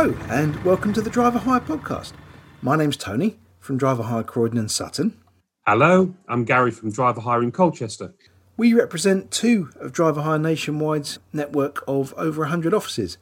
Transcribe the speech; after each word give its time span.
Hello, 0.00 0.16
and 0.30 0.64
welcome 0.64 0.94
to 0.94 1.02
the 1.02 1.10
Driver 1.10 1.40
Hire 1.40 1.60
podcast. 1.60 2.14
My 2.62 2.74
name's 2.74 2.96
Tony 2.96 3.38
from 3.58 3.76
Driver 3.76 4.04
Hire 4.04 4.22
Croydon 4.22 4.56
and 4.56 4.70
Sutton. 4.70 5.20
Hello, 5.66 6.14
I'm 6.26 6.46
Gary 6.46 6.70
from 6.70 6.90
Driver 6.90 7.20
Hire 7.20 7.42
in 7.42 7.52
Colchester. 7.52 8.14
We 8.56 8.72
represent 8.72 9.30
two 9.30 9.68
of 9.78 9.92
Driver 9.92 10.22
Hire 10.22 10.38
Nationwide's 10.38 11.18
network 11.34 11.84
of 11.86 12.14
over 12.16 12.40
100 12.40 12.72
offices. 12.72 13.18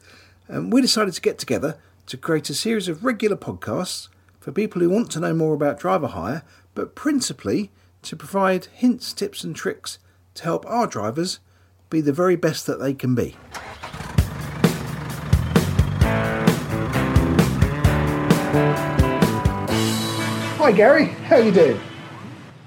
And 0.47 0.71
we 0.71 0.79
decided 0.79 1.13
to 1.15 1.21
get 1.21 1.37
together 1.37 1.77
to 2.05 2.15
create 2.15 2.49
a 2.49 2.53
series 2.53 2.87
of 2.87 3.03
regular 3.03 3.35
podcasts 3.35 4.07
for 4.39 4.53
people 4.53 4.81
who 4.81 4.89
want 4.89 5.11
to 5.11 5.19
know 5.19 5.33
more 5.33 5.55
about 5.55 5.81
driver 5.81 6.07
hire, 6.07 6.43
but 6.75 6.95
principally 6.95 7.71
to 8.03 8.15
provide 8.15 8.67
hints, 8.67 9.11
tips, 9.11 9.43
and 9.43 9.53
tricks 9.53 9.99
to 10.35 10.45
help 10.45 10.65
our 10.65 10.87
drivers 10.87 11.39
be 11.89 11.99
the 11.99 12.13
very 12.13 12.37
best 12.37 12.65
that 12.67 12.79
they 12.79 12.93
can 12.93 13.15
be. 13.15 13.35
Hi 20.69 20.75
Gary, 20.75 21.05
how 21.05 21.37
are 21.37 21.41
you 21.41 21.51
doing? 21.51 21.81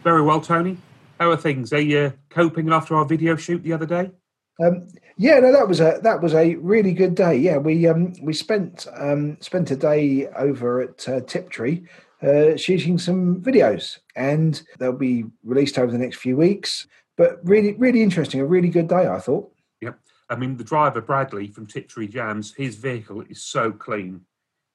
Very 0.02 0.22
well, 0.22 0.40
Tony. 0.40 0.76
How 1.20 1.30
are 1.30 1.36
things? 1.36 1.72
Are 1.72 1.78
you 1.78 2.12
coping 2.30 2.72
after 2.72 2.96
our 2.96 3.04
video 3.04 3.36
shoot 3.36 3.62
the 3.62 3.72
other 3.72 3.86
day? 3.86 4.10
Um, 4.60 4.88
yeah, 5.16 5.38
no, 5.38 5.52
that 5.52 5.68
was 5.68 5.78
a 5.78 6.00
that 6.02 6.20
was 6.20 6.34
a 6.34 6.56
really 6.56 6.94
good 6.94 7.14
day. 7.14 7.36
Yeah, 7.36 7.58
we 7.58 7.86
um, 7.86 8.12
we 8.20 8.32
spent 8.32 8.88
um, 8.96 9.36
spent 9.40 9.70
a 9.70 9.76
day 9.76 10.26
over 10.36 10.80
at 10.80 11.08
uh, 11.08 11.20
Tiptree 11.20 11.84
uh, 12.22 12.56
shooting 12.56 12.98
some 12.98 13.40
videos, 13.40 14.00
and 14.16 14.60
they'll 14.80 14.92
be 14.92 15.26
released 15.44 15.78
over 15.78 15.92
the 15.92 15.96
next 15.96 16.16
few 16.16 16.36
weeks. 16.36 16.88
But 17.16 17.38
really, 17.44 17.74
really 17.74 18.02
interesting. 18.02 18.40
A 18.40 18.44
really 18.44 18.68
good 18.68 18.88
day, 18.88 19.06
I 19.06 19.20
thought. 19.20 19.48
Yep. 19.80 19.96
I 20.28 20.34
mean, 20.34 20.56
the 20.56 20.64
driver 20.64 21.02
Bradley 21.02 21.46
from 21.46 21.68
Tiptree 21.68 22.08
Jams, 22.08 22.52
his 22.52 22.74
vehicle 22.74 23.22
is 23.30 23.44
so 23.44 23.70
clean. 23.70 24.22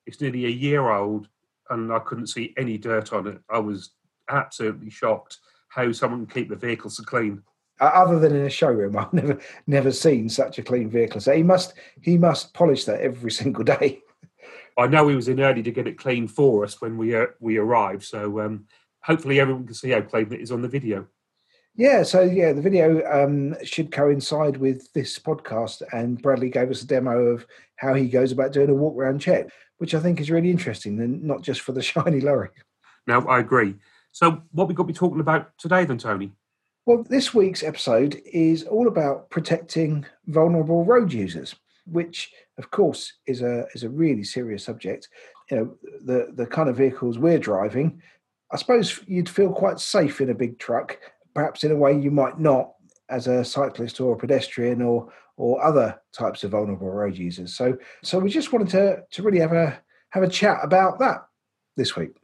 It's 0.06 0.22
nearly 0.22 0.46
a 0.46 0.50
year 0.50 0.90
old, 0.90 1.28
and 1.70 1.92
I 1.92 2.00
couldn't 2.00 2.28
see 2.28 2.54
any 2.58 2.78
dirt 2.78 3.14
on 3.14 3.28
it. 3.28 3.40
I 3.50 3.60
was 3.60 3.92
absolutely 4.30 4.90
shocked 4.90 5.38
how 5.70 5.92
someone 5.92 6.26
can 6.26 6.42
keep 6.42 6.50
the 6.50 6.56
vehicle 6.56 6.90
so 6.90 7.04
clean. 7.04 7.44
Other 7.80 8.20
than 8.20 8.36
in 8.36 8.46
a 8.46 8.50
showroom, 8.50 8.98
I've 8.98 9.14
never 9.14 9.40
never 9.68 9.92
seen 9.92 10.30
such 10.30 10.58
a 10.58 10.64
clean 10.64 10.90
vehicle. 10.90 11.22
So 11.22 11.36
he 11.36 11.44
must 11.44 11.73
he 12.02 12.18
must 12.18 12.54
polish 12.54 12.86
that 12.86 13.02
every 13.02 13.32
single 13.42 13.64
day. 13.64 14.02
I 14.78 14.88
know 14.88 15.08
he 15.08 15.16
was 15.16 15.28
in 15.28 15.40
early 15.40 15.64
to 15.64 15.72
get 15.72 15.88
it 15.88 15.98
clean 15.98 16.28
for 16.28 16.64
us 16.64 16.82
when 16.82 16.98
we 16.98 17.16
uh, 17.16 17.28
we 17.40 17.58
arrived. 17.58 18.04
So 18.04 18.40
um, 18.42 18.66
hopefully 19.02 19.40
everyone 19.40 19.66
can 19.66 19.76
see 19.76 19.92
how 19.92 20.02
clean 20.02 20.32
it 20.34 20.42
is 20.42 20.52
on 20.52 20.62
the 20.62 20.68
video. 20.68 21.08
Yeah, 21.76 22.02
so 22.02 22.22
yeah, 22.22 22.54
the 22.54 22.62
video 22.62 23.04
um, 23.06 23.56
should 23.64 23.92
coincide 23.92 24.58
with 24.58 24.92
this 24.94 25.20
podcast, 25.20 25.84
and 25.94 26.20
Bradley 26.20 26.50
gave 26.50 26.72
us 26.72 26.82
a 26.82 26.88
demo 26.88 27.20
of 27.20 27.45
how 27.76 27.94
he 27.94 28.10
goes 28.10 28.32
about 28.32 28.52
doing 28.52 28.72
a 28.72 28.73
walk 28.73 28.98
around 28.98 29.20
check, 29.20 29.48
which 29.78 29.94
I 29.94 30.00
think 30.00 30.20
is 30.20 30.31
really 30.31 30.52
interesting, 30.52 31.00
and 31.00 31.23
not 31.23 31.42
just 31.42 31.61
for 31.61 31.72
the 31.72 31.81
shiny 31.92 32.22
lorry. 32.22 32.50
Now 33.06 33.22
I 33.28 33.39
agree. 33.39 33.75
So, 34.11 34.42
what 34.52 34.67
we 34.67 34.73
got 34.73 34.83
to 34.83 34.88
be 34.88 34.94
talking 34.94 35.20
about 35.20 35.58
today, 35.58 35.86
then, 35.86 35.97
Tony? 35.97 36.31
Well, 36.86 37.06
this 37.09 37.33
week's 37.33 37.64
episode 37.64 38.22
is 38.25 38.64
all 38.64 38.88
about 38.88 39.30
protecting 39.30 40.05
vulnerable 40.28 40.86
road 40.86 41.11
users, 41.11 41.53
which, 41.86 42.31
of 42.58 42.72
course, 42.72 43.14
is 43.28 43.42
a 43.42 43.66
is 43.75 43.83
a 43.83 43.89
really 43.89 44.23
serious 44.23 44.64
subject. 44.64 45.09
You 45.52 45.58
know, 45.58 45.78
the 46.03 46.32
the 46.33 46.45
kind 46.45 46.70
of 46.70 46.77
vehicles 46.77 47.20
we're 47.20 47.39
driving, 47.39 48.02
I 48.52 48.58
suppose 48.58 49.02
you'd 49.05 49.30
feel 49.30 49.52
quite 49.52 49.80
safe 49.80 50.21
in 50.21 50.30
a 50.30 50.36
big 50.36 50.60
truck, 50.60 50.98
perhaps 51.33 51.64
in 51.64 51.71
a 51.71 51.76
way 51.76 51.98
you 51.98 52.11
might 52.11 52.39
not 52.39 52.71
as 53.10 53.27
a 53.27 53.43
cyclist 53.43 53.99
or 53.99 54.14
a 54.14 54.17
pedestrian 54.17 54.82
or 54.82 55.11
or 55.37 55.64
other 55.64 56.02
types 56.11 56.43
of 56.43 56.52
vulnerable 56.52 56.89
road 56.89 57.15
users. 57.15 57.55
So, 57.55 57.77
so 58.03 58.20
we 58.20 58.30
just 58.30 58.52
wanted 58.52 58.70
to 58.70 59.03
to 59.09 59.23
really 59.23 59.39
have 59.39 59.53
a 59.53 59.80
have 60.09 60.23
a 60.23 60.30
chat 60.30 60.59
about 60.64 60.99
that 60.99 61.25
this 61.75 61.95
week. 61.95 62.15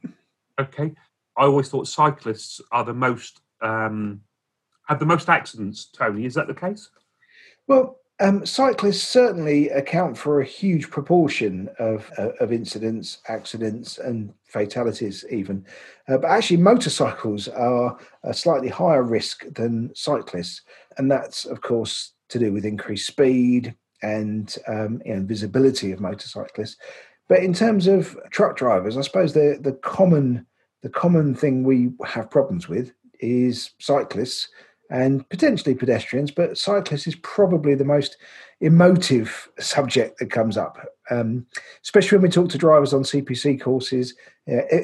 Okay, 0.59 0.93
I 1.37 1.43
always 1.43 1.69
thought 1.69 1.87
cyclists 1.87 2.59
are 2.71 2.83
the 2.83 2.93
most 2.93 3.41
um, 3.61 4.21
have 4.87 4.99
the 4.99 5.05
most 5.05 5.29
accidents. 5.29 5.85
Tony, 5.85 6.25
is 6.25 6.33
that 6.33 6.47
the 6.47 6.53
case? 6.53 6.89
Well, 7.67 7.99
um, 8.19 8.45
cyclists 8.45 9.07
certainly 9.07 9.69
account 9.69 10.17
for 10.17 10.41
a 10.41 10.45
huge 10.45 10.89
proportion 10.89 11.69
of 11.79 12.11
uh, 12.17 12.29
of 12.39 12.51
incidents, 12.51 13.19
accidents, 13.27 13.97
and 13.97 14.33
fatalities. 14.45 15.25
Even, 15.29 15.65
uh, 16.07 16.17
but 16.17 16.29
actually, 16.29 16.57
motorcycles 16.57 17.47
are 17.47 17.97
a 18.23 18.33
slightly 18.33 18.69
higher 18.69 19.03
risk 19.03 19.45
than 19.53 19.91
cyclists, 19.95 20.61
and 20.97 21.09
that's 21.09 21.45
of 21.45 21.61
course 21.61 22.13
to 22.33 22.39
do 22.39 22.51
with 22.51 22.65
increased 22.65 23.07
speed 23.07 23.75
and 24.01 24.57
um, 24.67 25.01
you 25.05 25.15
know, 25.15 25.23
visibility 25.23 25.91
of 25.91 26.01
motorcyclists. 26.01 26.77
But 27.29 27.39
in 27.39 27.53
terms 27.53 27.87
of 27.87 28.17
truck 28.31 28.57
drivers, 28.57 28.97
I 28.97 29.01
suppose 29.01 29.33
the 29.33 29.57
the 29.59 29.73
common 29.73 30.45
the 30.81 30.89
common 30.89 31.33
thing 31.33 31.63
we 31.63 31.91
have 32.05 32.29
problems 32.29 32.67
with 32.67 32.91
is 33.19 33.71
cyclists 33.79 34.49
and 34.89 35.27
potentially 35.29 35.73
pedestrians, 35.73 36.29
but 36.29 36.57
cyclists 36.57 37.07
is 37.07 37.15
probably 37.15 37.73
the 37.73 37.85
most 37.85 38.17
emotive 38.59 39.49
subject 39.59 40.19
that 40.19 40.29
comes 40.29 40.57
up, 40.57 40.77
um, 41.09 41.45
especially 41.81 42.17
when 42.17 42.23
we 42.23 42.29
talk 42.29 42.49
to 42.49 42.57
drivers 42.57 42.93
on 42.93 43.03
CPC 43.03 43.61
courses. 43.61 44.13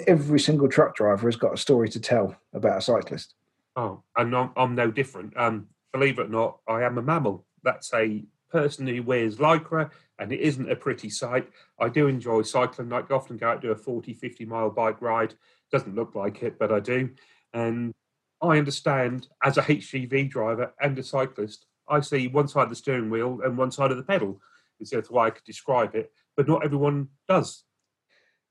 Every 0.08 0.40
single 0.40 0.70
truck 0.70 0.96
driver 0.96 1.28
has 1.28 1.36
got 1.36 1.54
a 1.54 1.58
story 1.58 1.90
to 1.90 2.00
tell 2.00 2.36
about 2.54 2.78
a 2.78 2.82
cyclist. 2.82 3.36
Oh, 3.76 4.02
and 4.16 4.36
I'm, 4.36 4.52
I'm 4.56 4.74
no 4.74 4.90
different. 4.90 5.36
Um, 5.38 5.68
believe 5.92 6.20
it 6.20 6.28
or 6.28 6.30
not, 6.30 6.60
I 6.68 6.84
am 6.84 6.98
a 6.98 7.02
mammal. 7.02 7.46
That's 7.64 7.94
a 7.94 8.24
person 8.52 8.88
who 8.88 9.04
wears 9.04 9.38
lycra 9.38 9.92
and 10.18 10.32
it 10.32 10.40
isn't 10.40 10.72
a 10.72 10.76
pretty 10.76 11.10
sight. 11.10 11.50
I 11.80 11.90
do 11.90 12.08
enjoy 12.08 12.42
cycling. 12.42 12.92
I 12.92 13.02
often 13.12 13.38
go 13.38 13.50
out 13.50 13.62
do 13.62 13.72
a 13.72 13.76
40, 13.76 14.14
50 14.14 14.46
mile 14.46 14.70
bike 14.70 15.02
ride 15.02 15.36
doesn't 15.72 15.96
look 15.96 16.16
like 16.16 16.42
it, 16.44 16.58
but 16.60 16.72
I 16.72 16.80
do. 16.80 17.10
And 17.54 17.94
I 18.42 18.58
understand 18.58 19.28
as 19.44 19.58
a 19.58 19.62
HGV 19.62 20.30
driver 20.30 20.74
and 20.82 20.98
a 20.98 21.04
cyclist, 21.04 21.66
I 21.88 22.02
see 22.02 22.28
one 22.28 22.48
side 22.48 22.64
of 22.64 22.70
the 22.70 22.76
steering 22.76 23.10
wheel 23.10 23.40
and 23.44 23.58
one 23.58 23.72
side 23.72 23.92
of 23.92 23.98
the 23.98 24.04
pedal. 24.04 24.42
Is 24.80 24.92
the 24.92 25.04
way 25.10 25.26
I 25.26 25.30
could 25.30 25.44
describe 25.44 25.94
it, 25.94 26.10
but 26.38 26.48
not 26.48 26.64
everyone 26.64 27.10
does. 27.28 27.66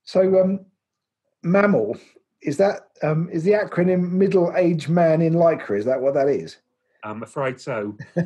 So, 0.03 0.39
um, 0.39 0.65
mammal 1.41 1.97
is 2.41 2.57
that 2.57 2.89
um, 3.01 3.29
is 3.31 3.43
the 3.43 3.53
acronym 3.53 4.11
middle 4.11 4.53
aged 4.55 4.89
man 4.89 5.23
in 5.23 5.33
lycra? 5.33 5.79
Is 5.79 5.85
that 5.85 5.99
what 5.99 6.13
that 6.13 6.27
is? 6.27 6.57
I'm 7.03 7.23
afraid 7.23 7.59
so. 7.59 7.97
Uh, 8.17 8.23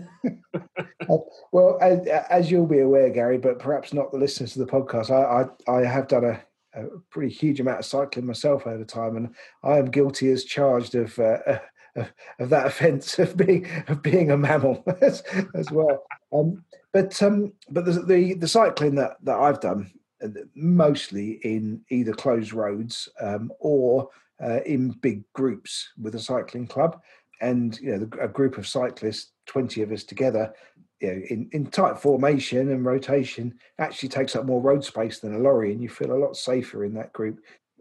well, 1.52 1.78
as, 1.82 2.08
as, 2.30 2.52
you'll 2.52 2.68
be 2.68 2.80
aware, 2.80 3.10
Gary, 3.10 3.38
but 3.38 3.60
perhaps 3.60 3.94
not 3.94 4.12
the 4.12 4.18
listeners 4.18 4.54
to 4.54 4.60
the 4.60 4.66
podcast, 4.66 5.12
I, 5.12 5.72
I, 5.72 5.80
I 5.80 5.86
have 5.86 6.08
done 6.08 6.26
a, 6.26 6.42
a 6.74 6.88
pretty 7.10 7.34
huge 7.34 7.60
amount 7.60 7.80
of 7.80 7.86
cycling 7.86 8.26
myself 8.26 8.66
over 8.66 8.84
time, 8.84 9.16
and 9.18 9.36
I 9.64 9.78
am 9.78 9.92
guilty 9.92 10.32
as 10.32 10.44
charged 10.44 10.96
of 10.96 11.18
uh, 11.20 11.38
of, 11.96 12.12
of, 12.40 12.50
that 12.50 12.66
offence 12.66 13.20
of 13.20 13.38
being 13.38 13.68
of 13.88 14.02
being 14.02 14.32
a 14.32 14.38
mammal 14.38 14.84
as, 15.02 15.24
as 15.54 15.72
well. 15.72 16.04
Um, 16.32 16.64
but 16.92 17.22
um, 17.22 17.54
but 17.70 17.86
the, 17.86 18.02
the, 18.02 18.34
the 18.36 18.48
cycling 18.48 18.96
that 18.96 19.18
that 19.24 19.38
I've 19.38 19.62
done 19.62 19.92
uh, 20.24 20.30
mostly 20.56 21.40
in 21.44 21.82
either 21.90 22.14
closed 22.14 22.54
roads 22.54 23.10
um, 23.22 23.52
or 23.60 24.10
uh, 24.44 24.62
in 24.66 24.90
big 24.90 25.24
groups 25.34 25.92
with 26.02 26.16
a 26.16 26.20
cycling 26.20 26.68
club, 26.68 27.02
and 27.44 27.78
you 27.80 27.96
know 27.96 28.08
a 28.20 28.28
group 28.28 28.58
of 28.58 28.68
cyclists, 28.68 29.32
twenty 29.46 29.82
of 29.82 29.92
us 29.92 30.04
together, 30.04 30.54
you 31.02 31.08
know, 31.08 31.22
in, 31.30 31.50
in 31.52 31.66
tight 31.68 32.00
formation 32.00 32.72
and 32.72 32.86
rotation 32.86 33.54
actually 33.78 34.10
takes 34.10 34.36
up 34.36 34.46
more 34.46 34.62
road 34.62 34.84
space 34.84 35.20
than 35.20 35.36
a 35.36 35.40
lorry 35.40 35.72
and 35.72 35.82
you 35.82 35.90
feel 35.90 36.14
a 36.14 36.24
lot 36.24 36.36
safer 36.38 36.86
in 36.86 36.94
that 36.94 37.14
group. 37.14 37.40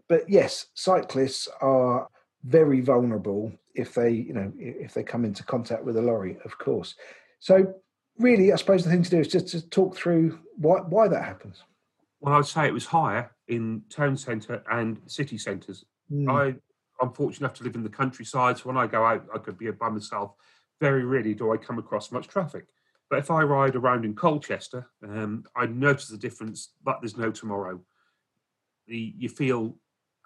But 0.09 0.29
yes 0.29 0.67
cyclists 0.73 1.47
are 1.61 2.07
very 2.43 2.81
vulnerable 2.81 3.51
if 3.73 3.93
they 3.93 4.11
you 4.11 4.33
know 4.33 4.51
if 4.59 4.93
they 4.93 5.03
come 5.03 5.23
into 5.23 5.43
contact 5.43 5.85
with 5.85 5.97
a 5.97 6.01
lorry 6.01 6.37
of 6.43 6.57
course. 6.57 6.95
So 7.39 7.73
really 8.19 8.51
i 8.51 8.55
suppose 8.57 8.83
the 8.83 8.91
thing 8.91 9.01
to 9.01 9.09
do 9.09 9.19
is 9.19 9.27
just 9.27 9.47
to 9.47 9.67
talk 9.69 9.95
through 9.95 10.39
why 10.57 10.79
why 10.79 11.07
that 11.07 11.23
happens. 11.23 11.63
Well 12.19 12.35
i'd 12.35 12.45
say 12.45 12.67
it 12.67 12.73
was 12.73 12.85
higher 12.85 13.31
in 13.47 13.83
town 13.89 14.17
centre 14.17 14.61
and 14.69 14.99
city 15.07 15.37
centres. 15.37 15.85
Mm. 16.11 16.29
i 16.29 16.55
i'm 17.01 17.11
fortunate 17.11 17.45
enough 17.45 17.57
to 17.57 17.63
live 17.63 17.75
in 17.75 17.83
the 17.83 17.89
countryside 17.89 18.57
so 18.57 18.63
when 18.63 18.77
i 18.77 18.87
go 18.87 19.05
out 19.05 19.25
i 19.33 19.37
could 19.37 19.57
be 19.57 19.69
by 19.71 19.89
myself 19.89 20.33
very 20.79 21.03
rarely 21.03 21.33
do 21.33 21.51
i 21.51 21.57
come 21.57 21.79
across 21.79 22.11
much 22.11 22.27
traffic 22.27 22.65
but 23.13 23.19
if 23.19 23.29
I 23.29 23.43
ride 23.43 23.75
around 23.75 24.05
in 24.05 24.15
Colchester, 24.15 24.89
um, 25.07 25.43
I 25.55 25.67
notice 25.67 26.07
the 26.07 26.17
difference, 26.17 26.71
but 26.83 26.99
there's 26.99 27.15
no 27.15 27.29
tomorrow. 27.29 27.79
The, 28.87 29.13
you 29.15 29.29
feel, 29.29 29.77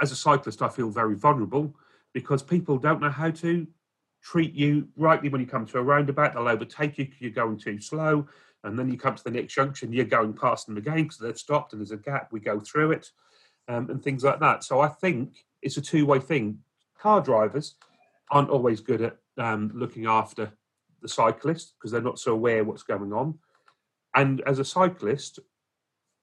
as 0.01 0.13
a 0.13 0.15
cyclist, 0.15 0.61
I 0.61 0.69
feel 0.69 0.89
very 0.89 1.15
vulnerable 1.15 1.75
because 2.13 2.41
people 2.41 2.77
don't 2.77 3.01
know 3.01 3.09
how 3.09 3.29
to 3.31 3.67
treat 4.23 4.53
you 4.53 4.87
rightly 4.95 5.27
when 5.27 5.41
you 5.41 5.47
come 5.47 5.65
to 5.65 5.79
a 5.79 5.83
roundabout. 5.83 6.33
They'll 6.33 6.47
overtake 6.47 6.97
you 6.97 7.03
because 7.03 7.19
you're 7.19 7.31
going 7.31 7.57
too 7.57 7.81
slow. 7.81 8.25
And 8.63 8.79
then 8.79 8.89
you 8.89 8.97
come 8.97 9.15
to 9.15 9.23
the 9.25 9.31
next 9.31 9.53
junction, 9.53 9.91
you're 9.91 10.05
going 10.05 10.31
past 10.31 10.65
them 10.65 10.77
again 10.77 11.03
because 11.03 11.17
they've 11.17 11.37
stopped 11.37 11.73
and 11.73 11.81
there's 11.81 11.91
a 11.91 11.97
gap. 11.97 12.29
We 12.31 12.39
go 12.39 12.57
through 12.61 12.93
it 12.93 13.11
um, 13.67 13.89
and 13.89 14.01
things 14.01 14.23
like 14.23 14.39
that. 14.39 14.63
So 14.63 14.79
I 14.79 14.87
think 14.87 15.45
it's 15.61 15.77
a 15.77 15.81
two 15.81 16.05
way 16.05 16.19
thing. 16.19 16.59
Car 16.99 17.21
drivers 17.21 17.75
aren't 18.31 18.49
always 18.49 18.81
good 18.81 19.01
at 19.01 19.17
um, 19.37 19.71
looking 19.73 20.05
after 20.05 20.51
the 21.01 21.07
cyclist 21.07 21.73
because 21.77 21.91
they're 21.91 22.01
not 22.01 22.19
so 22.19 22.33
aware 22.33 22.63
what's 22.63 22.83
going 22.83 23.13
on. 23.13 23.37
And 24.15 24.41
as 24.41 24.59
a 24.59 24.65
cyclist, 24.65 25.39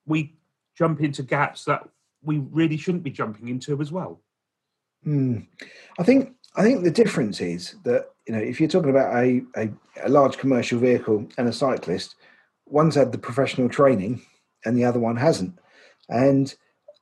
we 0.07 0.37
jump 0.77 1.01
into 1.01 1.23
gaps 1.23 1.65
that 1.65 1.89
we 2.23 2.39
really 2.39 2.77
shouldn't 2.77 3.05
be 3.05 3.11
jumping 3.11 3.49
into 3.49 3.81
as 3.81 3.93
well. 3.93 4.21
Mm. 5.07 5.47
I 5.99 6.03
think 6.03 6.35
I 6.57 6.63
think 6.63 6.83
the 6.83 6.91
difference 6.91 7.41
is 7.41 7.77
that 7.85 8.11
you 8.27 8.35
know 8.35 8.41
if 8.41 8.59
you're 8.59 8.69
talking 8.69 8.91
about 8.91 9.15
a, 9.15 9.43
a, 9.57 9.71
a 10.05 10.09
large 10.09 10.39
commercial 10.39 10.79
vehicle 10.79 11.29
and 11.37 11.49
a 11.49 11.53
cyclist, 11.53 12.17
one's 12.67 12.95
had 12.95 13.13
the 13.13 13.19
professional 13.19 13.69
training 13.69 14.23
and 14.65 14.77
the 14.77 14.85
other 14.85 14.99
one 14.99 15.17
hasn't, 15.17 15.59
and 16.09 16.55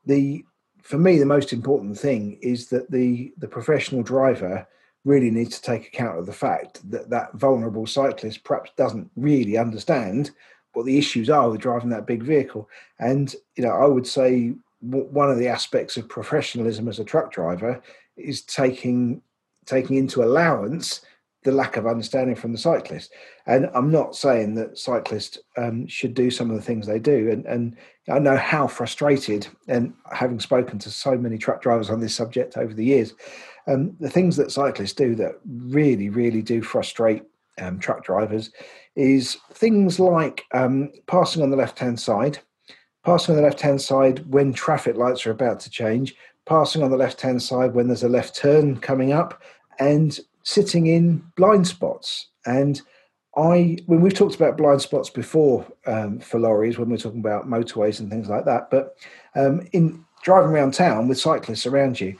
the 0.04 0.44
for 0.82 0.98
me 0.98 1.18
the 1.18 1.26
most 1.26 1.52
important 1.52 1.98
thing 1.98 2.38
is 2.42 2.68
that 2.68 2.90
the 2.90 3.32
the 3.38 3.48
professional 3.48 4.02
driver 4.02 4.66
really 5.04 5.30
needs 5.30 5.58
to 5.58 5.62
take 5.62 5.86
account 5.86 6.18
of 6.18 6.26
the 6.26 6.32
fact 6.32 6.88
that 6.90 7.10
that 7.10 7.32
vulnerable 7.34 7.86
cyclist 7.86 8.44
perhaps 8.44 8.70
doesn't 8.76 9.10
really 9.16 9.56
understand 9.56 10.30
what 10.74 10.86
the 10.86 10.96
issues 10.98 11.28
are 11.28 11.50
with 11.50 11.60
driving 11.60 11.90
that 11.90 12.06
big 12.06 12.22
vehicle. 12.22 12.68
And 12.98 13.34
you 13.56 13.64
know, 13.64 13.72
I 13.72 13.86
would 13.86 14.06
say 14.06 14.54
one 14.80 15.30
of 15.30 15.38
the 15.38 15.48
aspects 15.48 15.96
of 15.96 16.08
professionalism 16.08 16.88
as 16.88 16.98
a 16.98 17.04
truck 17.04 17.32
driver 17.32 17.80
is 18.16 18.42
taking 18.42 19.22
taking 19.64 19.96
into 19.96 20.22
allowance 20.22 21.02
the 21.44 21.52
lack 21.52 21.76
of 21.76 21.86
understanding 21.86 22.36
from 22.36 22.52
the 22.52 22.58
cyclist. 22.58 23.12
And 23.46 23.68
I'm 23.74 23.90
not 23.90 24.14
saying 24.14 24.54
that 24.54 24.78
cyclists 24.78 25.38
um, 25.56 25.86
should 25.86 26.14
do 26.14 26.30
some 26.30 26.50
of 26.50 26.56
the 26.56 26.62
things 26.62 26.86
they 26.86 26.98
do. 26.98 27.30
And, 27.30 27.44
and 27.46 27.76
I 28.08 28.18
know 28.18 28.36
how 28.36 28.66
frustrated, 28.66 29.46
and 29.68 29.92
having 30.12 30.40
spoken 30.40 30.78
to 30.80 30.90
so 30.90 31.16
many 31.16 31.38
truck 31.38 31.62
drivers 31.62 31.90
on 31.90 32.00
this 32.00 32.14
subject 32.14 32.56
over 32.56 32.72
the 32.72 32.84
years, 32.84 33.14
um, 33.66 33.96
the 34.00 34.10
things 34.10 34.36
that 34.36 34.52
cyclists 34.52 34.92
do 34.92 35.14
that 35.16 35.40
really, 35.46 36.08
really 36.08 36.42
do 36.42 36.62
frustrate 36.62 37.22
um, 37.60 37.78
truck 37.78 38.04
drivers 38.04 38.50
is 38.96 39.38
things 39.52 40.00
like 40.00 40.44
um, 40.52 40.90
passing 41.06 41.42
on 41.42 41.50
the 41.50 41.56
left 41.56 41.78
hand 41.78 41.98
side, 41.98 42.38
passing 43.04 43.34
on 43.34 43.40
the 43.40 43.46
left 43.46 43.60
hand 43.60 43.80
side 43.80 44.24
when 44.30 44.52
traffic 44.52 44.96
lights 44.96 45.26
are 45.26 45.30
about 45.30 45.60
to 45.60 45.70
change, 45.70 46.14
passing 46.46 46.82
on 46.82 46.90
the 46.90 46.96
left 46.96 47.20
hand 47.20 47.42
side 47.42 47.74
when 47.74 47.86
there's 47.86 48.02
a 48.02 48.08
left 48.08 48.36
turn 48.36 48.76
coming 48.78 49.12
up, 49.12 49.42
and 49.78 50.20
sitting 50.42 50.86
in 50.86 51.24
blind 51.36 51.66
spots. 51.66 52.28
And 52.46 52.80
I, 53.36 53.78
when 53.86 54.00
we've 54.00 54.14
talked 54.14 54.34
about 54.34 54.58
blind 54.58 54.82
spots 54.82 55.08
before 55.08 55.66
um, 55.86 56.20
for 56.20 56.38
lorries, 56.38 56.78
when 56.78 56.90
we're 56.90 56.96
talking 56.98 57.20
about 57.20 57.48
motorways 57.48 58.00
and 58.00 58.10
things 58.10 58.28
like 58.28 58.44
that, 58.44 58.70
but 58.70 58.96
um, 59.34 59.66
in 59.72 60.04
driving 60.22 60.50
around 60.50 60.74
town 60.74 61.08
with 61.08 61.18
cyclists 61.18 61.66
around 61.66 62.00
you, 62.00 62.16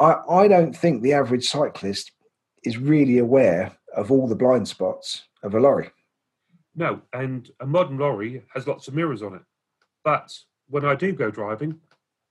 I, 0.00 0.16
I 0.28 0.48
don't 0.48 0.76
think 0.76 1.02
the 1.02 1.12
average 1.12 1.46
cyclist 1.46 2.12
is 2.64 2.78
really 2.78 3.18
aware 3.18 3.72
of 3.96 4.10
all 4.10 4.28
the 4.28 4.34
blind 4.34 4.68
spots 4.68 5.24
of 5.42 5.54
a 5.54 5.60
lorry. 5.60 5.90
No, 6.74 7.02
and 7.12 7.50
a 7.60 7.66
modern 7.66 7.98
lorry 7.98 8.44
has 8.54 8.66
lots 8.66 8.88
of 8.88 8.94
mirrors 8.94 9.22
on 9.22 9.34
it. 9.34 9.42
But 10.04 10.32
when 10.68 10.84
I 10.84 10.94
do 10.94 11.12
go 11.12 11.30
driving, 11.30 11.80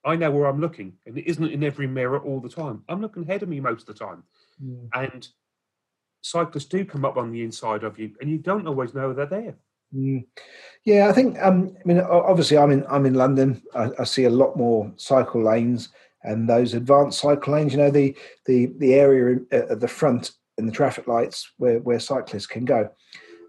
I 0.06 0.16
know 0.16 0.32
where 0.32 0.46
I'm 0.46 0.62
looking, 0.62 0.94
and 1.06 1.18
it 1.18 1.28
isn't 1.28 1.52
in 1.52 1.64
every 1.64 1.88
mirror 1.88 2.20
all 2.20 2.40
the 2.40 2.50
time. 2.50 2.84
I'm 2.88 3.02
looking 3.02 3.24
ahead 3.24 3.44
of 3.44 3.50
me 3.50 3.60
most 3.60 3.90
of 3.90 3.98
the 3.98 4.06
time. 4.06 4.24
Mm. 4.64 4.90
And 4.94 5.28
cyclists 6.22 6.66
do 6.66 6.86
come 6.86 7.06
up 7.06 7.18
on 7.18 7.32
the 7.32 7.44
inside 7.44 7.84
of 7.84 7.98
you, 8.00 8.12
and 8.22 8.30
you 8.30 8.38
don't 8.38 8.68
always 8.68 8.94
know 8.94 9.14
they're 9.14 9.26
there. 9.26 9.56
Mm. 9.96 10.26
Yeah, 10.84 11.08
I 11.08 11.14
think. 11.14 11.38
Um, 11.42 11.76
I 11.80 11.88
mean, 11.88 12.00
obviously, 12.00 12.58
I'm 12.58 12.72
in 12.72 12.86
I'm 12.90 13.06
in 13.06 13.14
London. 13.14 13.62
I, 13.74 13.90
I, 14.00 14.04
see 14.04 14.26
a 14.26 14.30
lot 14.30 14.58
more 14.58 14.92
cycle 14.98 15.42
lanes 15.42 15.90
and 16.24 16.50
those 16.50 16.74
advanced 16.74 17.20
cycle 17.20 17.54
lanes. 17.54 17.74
You 17.74 17.80
know, 17.80 17.92
the 17.92 18.16
the 18.46 18.68
the 18.78 18.96
area 18.96 19.40
at 19.52 19.80
the 19.80 19.88
front 19.88 20.32
in 20.58 20.66
the 20.66 20.72
traffic 20.72 21.08
lights 21.08 21.52
where 21.58 21.80
where 21.80 22.00
cyclists 22.00 22.48
can 22.48 22.66
go, 22.66 22.90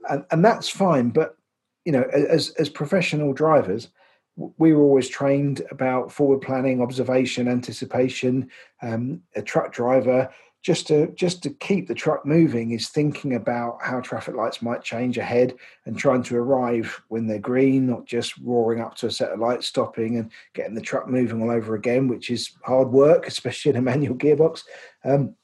and 0.08 0.24
and 0.30 0.44
that's 0.44 0.68
fine. 0.68 1.10
But 1.10 1.36
you 1.84 1.92
know, 1.92 2.04
as 2.12 2.50
as 2.50 2.68
professional 2.68 3.32
drivers, 3.32 3.88
we 4.36 4.72
were 4.72 4.82
always 4.84 5.08
trained 5.08 5.62
about 5.72 6.12
forward 6.12 6.40
planning, 6.40 6.80
observation, 6.80 7.48
anticipation. 7.48 8.48
Um, 8.80 9.22
a 9.34 9.42
truck 9.42 9.72
driver 9.72 10.30
just 10.62 10.86
to 10.88 11.08
just 11.12 11.42
to 11.42 11.50
keep 11.50 11.86
the 11.86 11.94
truck 11.94 12.26
moving 12.26 12.72
is 12.72 12.88
thinking 12.88 13.34
about 13.34 13.78
how 13.80 14.00
traffic 14.00 14.34
lights 14.34 14.60
might 14.60 14.82
change 14.82 15.16
ahead 15.16 15.54
and 15.86 15.96
trying 15.96 16.22
to 16.22 16.36
arrive 16.36 17.00
when 17.08 17.26
they're 17.26 17.38
green 17.38 17.86
not 17.86 18.04
just 18.04 18.36
roaring 18.38 18.80
up 18.80 18.94
to 18.96 19.06
a 19.06 19.10
set 19.10 19.30
of 19.30 19.38
lights 19.38 19.68
stopping 19.68 20.16
and 20.16 20.32
getting 20.54 20.74
the 20.74 20.80
truck 20.80 21.08
moving 21.08 21.40
all 21.40 21.50
over 21.50 21.74
again 21.74 22.08
which 22.08 22.30
is 22.30 22.52
hard 22.64 22.88
work 22.88 23.26
especially 23.28 23.70
in 23.70 23.76
a 23.76 23.82
manual 23.82 24.16
gearbox. 24.16 24.64
Um, 25.04 25.34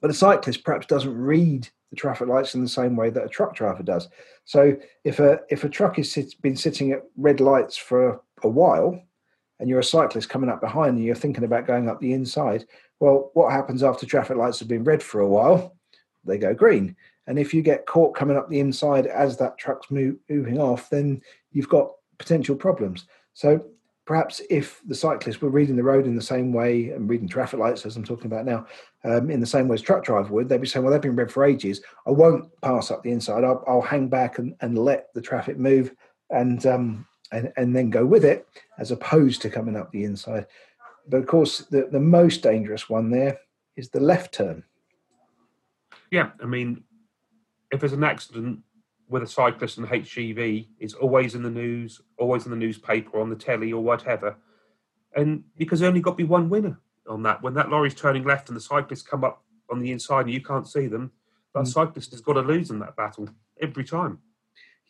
but 0.00 0.10
a 0.10 0.14
cyclist 0.14 0.64
perhaps 0.64 0.86
doesn't 0.86 1.14
read 1.14 1.68
the 1.90 1.96
traffic 1.96 2.28
lights 2.28 2.54
in 2.54 2.62
the 2.62 2.68
same 2.68 2.96
way 2.96 3.10
that 3.10 3.24
a 3.24 3.28
truck 3.28 3.54
driver 3.54 3.82
does. 3.82 4.08
So 4.44 4.76
if 5.04 5.18
a 5.20 5.40
if 5.50 5.64
a 5.64 5.68
truck 5.68 5.96
has 5.96 6.10
sit, 6.10 6.40
been 6.40 6.56
sitting 6.56 6.92
at 6.92 7.04
red 7.16 7.40
lights 7.40 7.76
for 7.76 8.22
a 8.42 8.48
while 8.48 9.00
and 9.58 9.68
you're 9.68 9.80
a 9.80 9.84
cyclist 9.84 10.30
coming 10.30 10.48
up 10.48 10.60
behind 10.60 10.96
and 10.96 11.04
you're 11.04 11.14
thinking 11.14 11.44
about 11.44 11.66
going 11.66 11.88
up 11.88 12.00
the 12.00 12.14
inside 12.14 12.64
well, 13.00 13.30
what 13.34 13.50
happens 13.50 13.82
after 13.82 14.06
traffic 14.06 14.36
lights 14.36 14.58
have 14.60 14.68
been 14.68 14.84
red 14.84 15.02
for 15.02 15.20
a 15.20 15.28
while? 15.28 15.76
They 16.24 16.38
go 16.38 16.54
green. 16.54 16.94
And 17.26 17.38
if 17.38 17.54
you 17.54 17.62
get 17.62 17.86
caught 17.86 18.14
coming 18.14 18.36
up 18.36 18.48
the 18.48 18.60
inside 18.60 19.06
as 19.06 19.36
that 19.38 19.58
truck's 19.58 19.90
moving 19.90 20.60
off, 20.60 20.90
then 20.90 21.22
you've 21.52 21.68
got 21.68 21.92
potential 22.18 22.56
problems. 22.56 23.06
So 23.34 23.64
perhaps 24.04 24.42
if 24.50 24.80
the 24.86 24.94
cyclists 24.94 25.40
were 25.40 25.50
reading 25.50 25.76
the 25.76 25.82
road 25.82 26.06
in 26.06 26.16
the 26.16 26.22
same 26.22 26.52
way 26.52 26.90
and 26.90 27.08
reading 27.08 27.28
traffic 27.28 27.60
lights, 27.60 27.86
as 27.86 27.96
I'm 27.96 28.04
talking 28.04 28.26
about 28.26 28.44
now, 28.44 28.66
um, 29.04 29.30
in 29.30 29.40
the 29.40 29.46
same 29.46 29.68
way 29.68 29.74
as 29.74 29.82
truck 29.82 30.04
driver 30.04 30.32
would, 30.34 30.48
they'd 30.48 30.60
be 30.60 30.66
saying, 30.66 30.84
well, 30.84 30.92
they've 30.92 31.00
been 31.00 31.16
red 31.16 31.30
for 31.30 31.44
ages. 31.44 31.80
I 32.06 32.10
won't 32.10 32.50
pass 32.60 32.90
up 32.90 33.02
the 33.02 33.12
inside. 33.12 33.44
I'll, 33.44 33.64
I'll 33.66 33.80
hang 33.80 34.08
back 34.08 34.38
and, 34.38 34.54
and 34.60 34.76
let 34.76 35.14
the 35.14 35.22
traffic 35.22 35.58
move 35.58 35.92
and, 36.30 36.66
um, 36.66 37.06
and, 37.32 37.52
and 37.56 37.74
then 37.74 37.90
go 37.90 38.04
with 38.04 38.24
it, 38.24 38.46
as 38.78 38.90
opposed 38.90 39.40
to 39.42 39.50
coming 39.50 39.76
up 39.76 39.92
the 39.92 40.04
inside. 40.04 40.46
But 41.10 41.18
of 41.18 41.26
course, 41.26 41.58
the, 41.58 41.88
the 41.90 42.00
most 42.00 42.42
dangerous 42.42 42.88
one 42.88 43.10
there 43.10 43.40
is 43.76 43.90
the 43.90 44.00
left 44.00 44.32
turn. 44.34 44.62
Yeah, 46.10 46.30
I 46.40 46.46
mean, 46.46 46.84
if 47.72 47.80
there's 47.80 47.92
an 47.92 48.04
accident 48.04 48.60
with 49.08 49.24
a 49.24 49.26
cyclist 49.26 49.78
and 49.78 49.88
HGV, 49.88 50.68
it's 50.78 50.94
always 50.94 51.34
in 51.34 51.42
the 51.42 51.50
news, 51.50 52.00
always 52.16 52.44
in 52.44 52.50
the 52.50 52.56
newspaper, 52.56 53.20
on 53.20 53.28
the 53.28 53.36
telly, 53.36 53.72
or 53.72 53.82
whatever. 53.82 54.36
And 55.16 55.42
because 55.56 55.80
there 55.80 55.88
only 55.88 56.00
got 56.00 56.12
to 56.12 56.16
be 56.16 56.24
one 56.24 56.48
winner 56.48 56.78
on 57.08 57.24
that. 57.24 57.42
When 57.42 57.54
that 57.54 57.70
lorry's 57.70 57.94
turning 57.94 58.24
left 58.24 58.48
and 58.48 58.56
the 58.56 58.60
cyclists 58.60 59.02
come 59.02 59.24
up 59.24 59.42
on 59.68 59.80
the 59.80 59.90
inside 59.90 60.22
and 60.22 60.30
you 60.30 60.40
can't 60.40 60.68
see 60.68 60.86
them, 60.86 61.10
that 61.54 61.64
mm. 61.64 61.68
cyclist 61.68 62.12
has 62.12 62.20
got 62.20 62.34
to 62.34 62.40
lose 62.40 62.70
in 62.70 62.78
that 62.78 62.94
battle 62.94 63.28
every 63.60 63.82
time. 63.82 64.20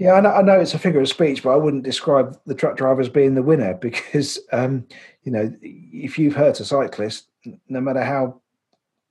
Yeah, 0.01 0.15
I 0.15 0.21
know, 0.23 0.31
I 0.31 0.41
know, 0.41 0.59
it's 0.59 0.73
a 0.73 0.79
figure 0.79 1.03
of 1.03 1.09
speech, 1.11 1.43
but 1.43 1.51
I 1.51 1.57
wouldn't 1.57 1.83
describe 1.83 2.41
the 2.47 2.55
truck 2.55 2.79
driver 2.79 3.03
as 3.03 3.11
being 3.11 3.35
the 3.35 3.43
winner 3.43 3.75
because, 3.81 4.39
um, 4.51 4.87
you 5.25 5.31
know, 5.31 5.55
if 5.61 6.19
you've 6.19 6.35
hurt 6.35 6.59
a 6.59 6.65
cyclist, 6.65 7.27
no 7.69 7.83
matter 7.83 8.03
how, 8.03 8.41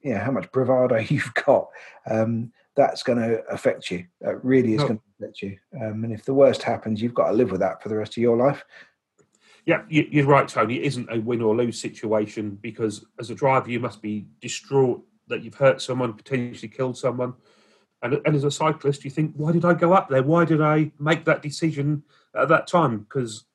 you 0.02 0.16
know, 0.16 0.20
how 0.20 0.32
much 0.32 0.52
bravado 0.52 0.98
you've 1.08 1.32
got, 1.46 1.68
um, 2.10 2.52
that's 2.76 3.04
going 3.04 3.20
to 3.20 3.46
affect 3.52 3.92
you. 3.92 4.08
That 4.22 4.44
really 4.44 4.74
is 4.74 4.80
no. 4.80 4.88
going 4.88 4.98
to 5.00 5.26
affect 5.26 5.42
you. 5.44 5.58
Um, 5.80 6.06
and 6.06 6.12
if 6.12 6.26
the 6.26 6.34
worst 6.34 6.64
happens, 6.64 7.04
you've 7.04 7.14
got 7.14 7.28
to 7.28 7.34
live 7.34 7.52
with 7.52 7.60
that 7.60 7.84
for 7.84 7.90
the 7.90 7.98
rest 7.98 8.14
of 8.14 8.24
your 8.24 8.38
life. 8.38 8.66
Yeah, 9.68 9.84
you're 9.90 10.26
right, 10.26 10.48
Tony. 10.48 10.78
It 10.78 10.86
isn't 10.86 11.12
a 11.12 11.20
win 11.20 11.44
or 11.44 11.56
lose 11.56 11.80
situation 11.80 12.58
because 12.62 13.06
as 13.20 13.30
a 13.30 13.36
driver, 13.36 13.70
you 13.70 13.80
must 13.80 14.02
be 14.02 14.26
distraught 14.42 15.06
that 15.28 15.44
you've 15.44 15.54
hurt 15.54 15.84
someone, 15.84 16.14
potentially 16.14 16.70
killed 16.70 16.98
someone 16.98 17.36
and, 18.02 18.20
and 18.26 18.36
as 18.36 18.44
a 18.44 18.52
cyclist, 18.52 19.04
you 19.04 19.12
think, 19.12 19.34
why 19.36 19.52
did 19.52 19.66
I 19.66 19.74
go 19.74 19.94
up 19.94 20.10
there? 20.10 20.24
Why 20.24 20.46
did 20.46 20.62
I 20.62 20.92
make 21.00 21.26
that 21.26 21.42
decision 21.42 22.04
at 22.36 22.48
that 22.50 22.68
time? 22.68 23.00
Because 23.00 23.46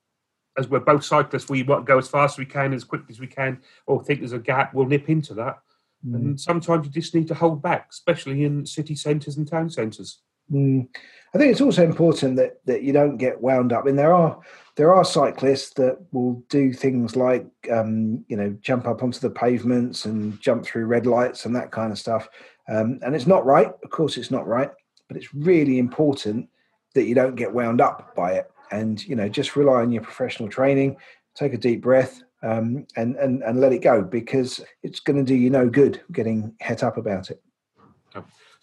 as 0.58 0.68
we're 0.68 0.80
both 0.80 1.04
cyclists, 1.04 1.48
we 1.48 1.62
want 1.62 1.86
to 1.86 1.92
go 1.92 1.98
as 1.98 2.08
fast 2.08 2.34
as 2.34 2.38
we 2.38 2.46
can, 2.46 2.72
as 2.72 2.84
quick 2.84 3.02
as 3.08 3.18
we 3.18 3.26
can, 3.26 3.60
or 3.86 4.02
think 4.02 4.20
there's 4.20 4.32
a 4.32 4.38
gap, 4.38 4.74
we'll 4.74 4.86
nip 4.86 5.08
into 5.08 5.34
that. 5.34 5.58
Mm. 6.06 6.14
And 6.14 6.40
sometimes 6.40 6.86
you 6.86 6.92
just 6.92 7.14
need 7.14 7.28
to 7.28 7.34
hold 7.34 7.62
back, 7.62 7.88
especially 7.90 8.44
in 8.44 8.66
city 8.66 8.94
centres 8.94 9.36
and 9.36 9.48
town 9.48 9.70
centres. 9.70 10.20
Mm. 10.52 10.88
I 11.34 11.38
think 11.38 11.50
it's 11.50 11.60
also 11.60 11.82
important 11.82 12.36
that 12.36 12.60
that 12.66 12.82
you 12.82 12.92
don't 12.92 13.16
get 13.16 13.40
wound 13.40 13.72
up. 13.72 13.86
And 13.86 13.98
there 13.98 14.12
are 14.14 14.38
there 14.76 14.94
are 14.94 15.04
cyclists 15.04 15.70
that 15.74 15.98
will 16.12 16.44
do 16.48 16.72
things 16.72 17.16
like 17.16 17.46
um, 17.72 18.24
you 18.28 18.36
know 18.36 18.56
jump 18.60 18.86
up 18.86 19.02
onto 19.02 19.18
the 19.20 19.30
pavements 19.30 20.04
and 20.04 20.38
jump 20.40 20.64
through 20.64 20.86
red 20.86 21.06
lights 21.06 21.46
and 21.46 21.56
that 21.56 21.70
kind 21.70 21.90
of 21.90 21.98
stuff. 21.98 22.28
Um, 22.68 22.98
and 23.02 23.14
it's 23.14 23.26
not 23.26 23.44
right. 23.44 23.72
Of 23.82 23.90
course, 23.90 24.16
it's 24.16 24.30
not 24.30 24.46
right. 24.46 24.70
But 25.08 25.16
it's 25.16 25.34
really 25.34 25.78
important 25.78 26.48
that 26.94 27.04
you 27.04 27.14
don't 27.14 27.36
get 27.36 27.52
wound 27.52 27.80
up 27.80 28.14
by 28.14 28.32
it. 28.32 28.50
And 28.70 29.04
you 29.06 29.16
know, 29.16 29.28
just 29.28 29.56
rely 29.56 29.82
on 29.82 29.92
your 29.92 30.02
professional 30.02 30.48
training. 30.48 30.96
Take 31.34 31.52
a 31.52 31.58
deep 31.58 31.82
breath 31.82 32.22
um, 32.42 32.86
and 32.96 33.16
and 33.16 33.42
and 33.42 33.60
let 33.60 33.72
it 33.72 33.82
go 33.82 34.02
because 34.02 34.60
it's 34.82 35.00
going 35.00 35.16
to 35.16 35.24
do 35.24 35.34
you 35.34 35.50
no 35.50 35.68
good 35.68 36.00
getting 36.12 36.54
het 36.60 36.82
up 36.82 36.96
about 36.96 37.30
it. 37.30 37.42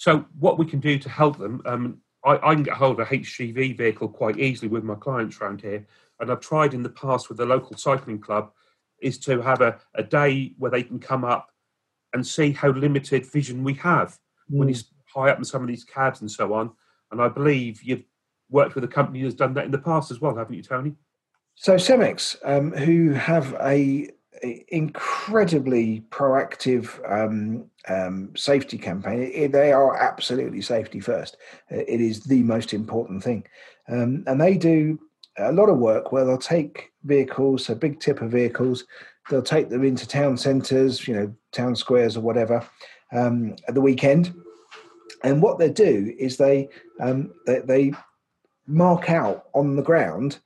So, 0.02 0.26
what 0.40 0.58
we 0.58 0.66
can 0.66 0.80
do 0.80 0.98
to 0.98 1.10
help 1.10 1.38
them, 1.38 1.62
um, 1.66 2.00
I, 2.26 2.32
I, 2.38 2.56
can 2.56 2.64
get 2.64 2.74
hold 2.74 3.00
of 3.00 3.08
a 3.08 3.16
HGV 3.16 3.78
vehicle 3.78 4.10
quite 4.10 4.40
easily 4.40 4.68
with 4.68 4.84
my 4.84 4.96
clients 4.96 5.40
around 5.40 5.62
here, 5.62 5.86
and 6.20 6.32
I've 6.32 6.40
tried 6.40 6.74
in 6.74 6.82
the 6.82 6.90
past 6.90 7.30
with 7.30 7.38
the 7.38 7.46
local 7.46 7.78
cycling 7.78 8.20
club, 8.20 8.52
is 9.00 9.20
to 9.20 9.44
have 9.44 9.62
a, 9.62 9.80
a 9.94 10.02
day 10.02 10.54
where 10.58 10.72
they 10.72 10.82
can 10.82 10.98
come 10.98 11.24
up 11.24 11.51
and 12.14 12.26
see 12.26 12.52
how 12.52 12.70
limited 12.72 13.26
vision 13.26 13.64
we 13.64 13.74
have 13.76 14.10
mm. 14.52 14.58
when 14.58 14.68
he's 14.68 14.86
high 15.14 15.30
up 15.30 15.38
in 15.38 15.44
some 15.44 15.62
of 15.62 15.68
these 15.68 15.84
cabs 15.84 16.22
and 16.22 16.32
so 16.32 16.54
on. 16.54 16.72
And 17.12 17.22
I 17.22 17.28
believe 17.28 17.84
you've 17.84 18.04
worked 18.50 18.76
with 18.76 18.84
a 18.84 18.88
company 18.88 19.24
that's 19.24 19.36
done 19.36 19.54
that 19.56 19.66
in 19.66 19.72
the 19.72 19.78
past 19.78 20.12
as 20.12 20.22
well, 20.22 20.36
haven't 20.36 20.56
you, 20.56 20.64
Tony? 20.64 20.94
So 21.56 21.76
Cemex, 21.76 22.38
um, 22.44 22.72
who 22.72 23.12
have 23.12 23.54
a, 23.62 24.10
a 24.44 24.66
incredibly 24.70 26.04
proactive 26.10 27.00
um, 27.10 27.66
um, 27.88 28.32
safety 28.36 28.78
campaign, 28.78 29.32
it, 29.34 29.52
they 29.52 29.72
are 29.72 29.98
absolutely 29.98 30.62
safety 30.62 31.00
first. 31.00 31.38
It 31.70 32.02
is 32.02 32.22
the 32.22 32.44
most 32.44 32.74
important 32.74 33.24
thing, 33.24 33.46
um, 33.90 34.24
and 34.28 34.40
they 34.40 34.58
do 34.58 35.00
a 35.38 35.52
lot 35.52 35.70
of 35.70 35.78
work 35.78 36.12
where 36.12 36.26
they'll 36.26 36.38
take 36.38 36.92
vehicles, 37.04 37.66
so 37.66 37.76
big 37.76 38.00
tipper 38.00 38.28
vehicles, 38.28 38.86
they'll 39.32 39.42
take 39.42 39.70
them 39.70 39.84
into 39.84 40.08
town 40.08 40.38
centres, 40.38 41.08
you 41.08 41.16
know, 41.16 41.34
town 41.52 41.76
squares 41.76 42.16
or 42.16 42.22
whatever, 42.22 42.64
um, 43.14 43.56
at 43.68 43.74
the 43.74 43.82
weekend. 43.82 44.34
And 45.24 45.42
what 45.42 45.58
they 45.58 45.70
do 45.70 46.14
is 46.20 46.38
they, 46.38 46.70
um, 47.00 47.34
they, 47.48 47.60
they 47.60 47.94
mark 48.68 49.10
out 49.10 49.46
on 49.54 49.76
the 49.76 49.82
ground 49.82 50.40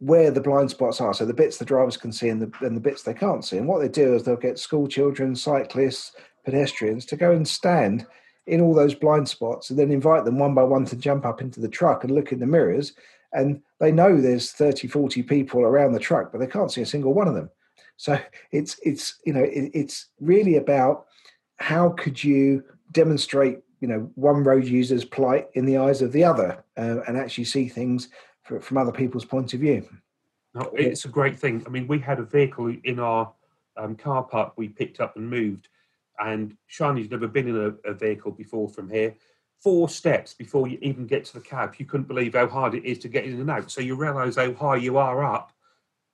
where 0.00 0.30
the 0.30 0.40
blind 0.40 0.70
spots 0.70 1.00
are, 1.00 1.14
so 1.14 1.24
the 1.24 1.34
bits 1.34 1.58
the 1.58 1.64
drivers 1.64 1.96
can 1.96 2.12
see 2.12 2.28
and 2.28 2.42
the, 2.42 2.66
and 2.66 2.76
the 2.76 2.80
bits 2.80 3.02
they 3.02 3.14
can't 3.14 3.44
see. 3.44 3.56
And 3.56 3.66
what 3.66 3.80
they 3.80 3.88
do 3.88 4.14
is 4.14 4.22
they'll 4.22 4.36
get 4.36 4.58
school 4.58 4.86
children, 4.86 5.34
cyclists, 5.34 6.12
pedestrians 6.44 7.04
to 7.06 7.16
go 7.16 7.32
and 7.32 7.46
stand 7.46 8.06
in 8.46 8.60
all 8.60 8.74
those 8.74 8.94
blind 8.94 9.28
spots 9.28 9.70
and 9.70 9.78
then 9.78 9.92
invite 9.92 10.24
them 10.24 10.38
one 10.38 10.54
by 10.54 10.62
one 10.62 10.84
to 10.86 10.96
jump 10.96 11.26
up 11.26 11.40
into 11.40 11.60
the 11.60 11.68
truck 11.68 12.04
and 12.04 12.14
look 12.14 12.32
in 12.32 12.38
the 12.38 12.46
mirrors. 12.46 12.94
And 13.32 13.60
they 13.78 13.92
know 13.92 14.18
there's 14.18 14.52
30, 14.52 14.88
40 14.88 15.22
people 15.24 15.60
around 15.60 15.92
the 15.92 16.00
truck, 16.00 16.32
but 16.32 16.38
they 16.38 16.46
can't 16.46 16.72
see 16.72 16.80
a 16.80 16.86
single 16.86 17.12
one 17.12 17.28
of 17.28 17.34
them. 17.34 17.50
So 17.98 18.18
it's 18.52 18.80
it's 18.84 19.18
you 19.26 19.32
know 19.34 19.42
it, 19.42 19.72
it's 19.74 20.06
really 20.20 20.56
about 20.56 21.06
how 21.56 21.90
could 21.90 22.22
you 22.22 22.62
demonstrate 22.92 23.58
you 23.80 23.88
know 23.88 24.10
one 24.14 24.44
road 24.44 24.64
user's 24.64 25.04
plight 25.04 25.48
in 25.54 25.66
the 25.66 25.76
eyes 25.78 26.00
of 26.00 26.12
the 26.12 26.24
other 26.24 26.64
uh, 26.76 27.00
and 27.06 27.18
actually 27.18 27.44
see 27.44 27.68
things 27.68 28.08
for, 28.44 28.60
from 28.60 28.78
other 28.78 28.92
people's 28.92 29.24
point 29.24 29.52
of 29.52 29.60
view. 29.60 29.86
No, 30.54 30.70
it's 30.74 31.04
a 31.04 31.08
great 31.08 31.38
thing. 31.38 31.62
I 31.66 31.70
mean, 31.70 31.88
we 31.88 31.98
had 31.98 32.20
a 32.20 32.24
vehicle 32.24 32.74
in 32.84 33.00
our 33.00 33.32
um, 33.76 33.96
car 33.96 34.22
park 34.22 34.54
we 34.56 34.68
picked 34.68 35.00
up 35.00 35.16
and 35.16 35.28
moved, 35.28 35.68
and 36.20 36.56
Shani's 36.70 37.10
never 37.10 37.26
been 37.26 37.48
in 37.48 37.56
a, 37.56 37.90
a, 37.90 37.94
vehicle 37.94 38.30
before 38.30 38.68
from 38.68 38.88
here. 38.88 39.14
Four 39.60 39.88
steps 39.88 40.34
before 40.34 40.68
you 40.68 40.78
even 40.82 41.06
get 41.06 41.24
to 41.26 41.34
the 41.34 41.40
cab, 41.40 41.74
you 41.78 41.84
couldn't 41.84 42.06
believe 42.06 42.34
how 42.34 42.46
hard 42.46 42.74
it 42.74 42.84
is 42.84 42.98
to 43.00 43.08
get 43.08 43.24
in 43.24 43.40
and 43.40 43.50
out. 43.50 43.70
So 43.72 43.80
you 43.80 43.96
realise 43.96 44.36
how 44.36 44.54
high 44.54 44.76
you 44.76 44.98
are 44.98 45.24
up, 45.24 45.52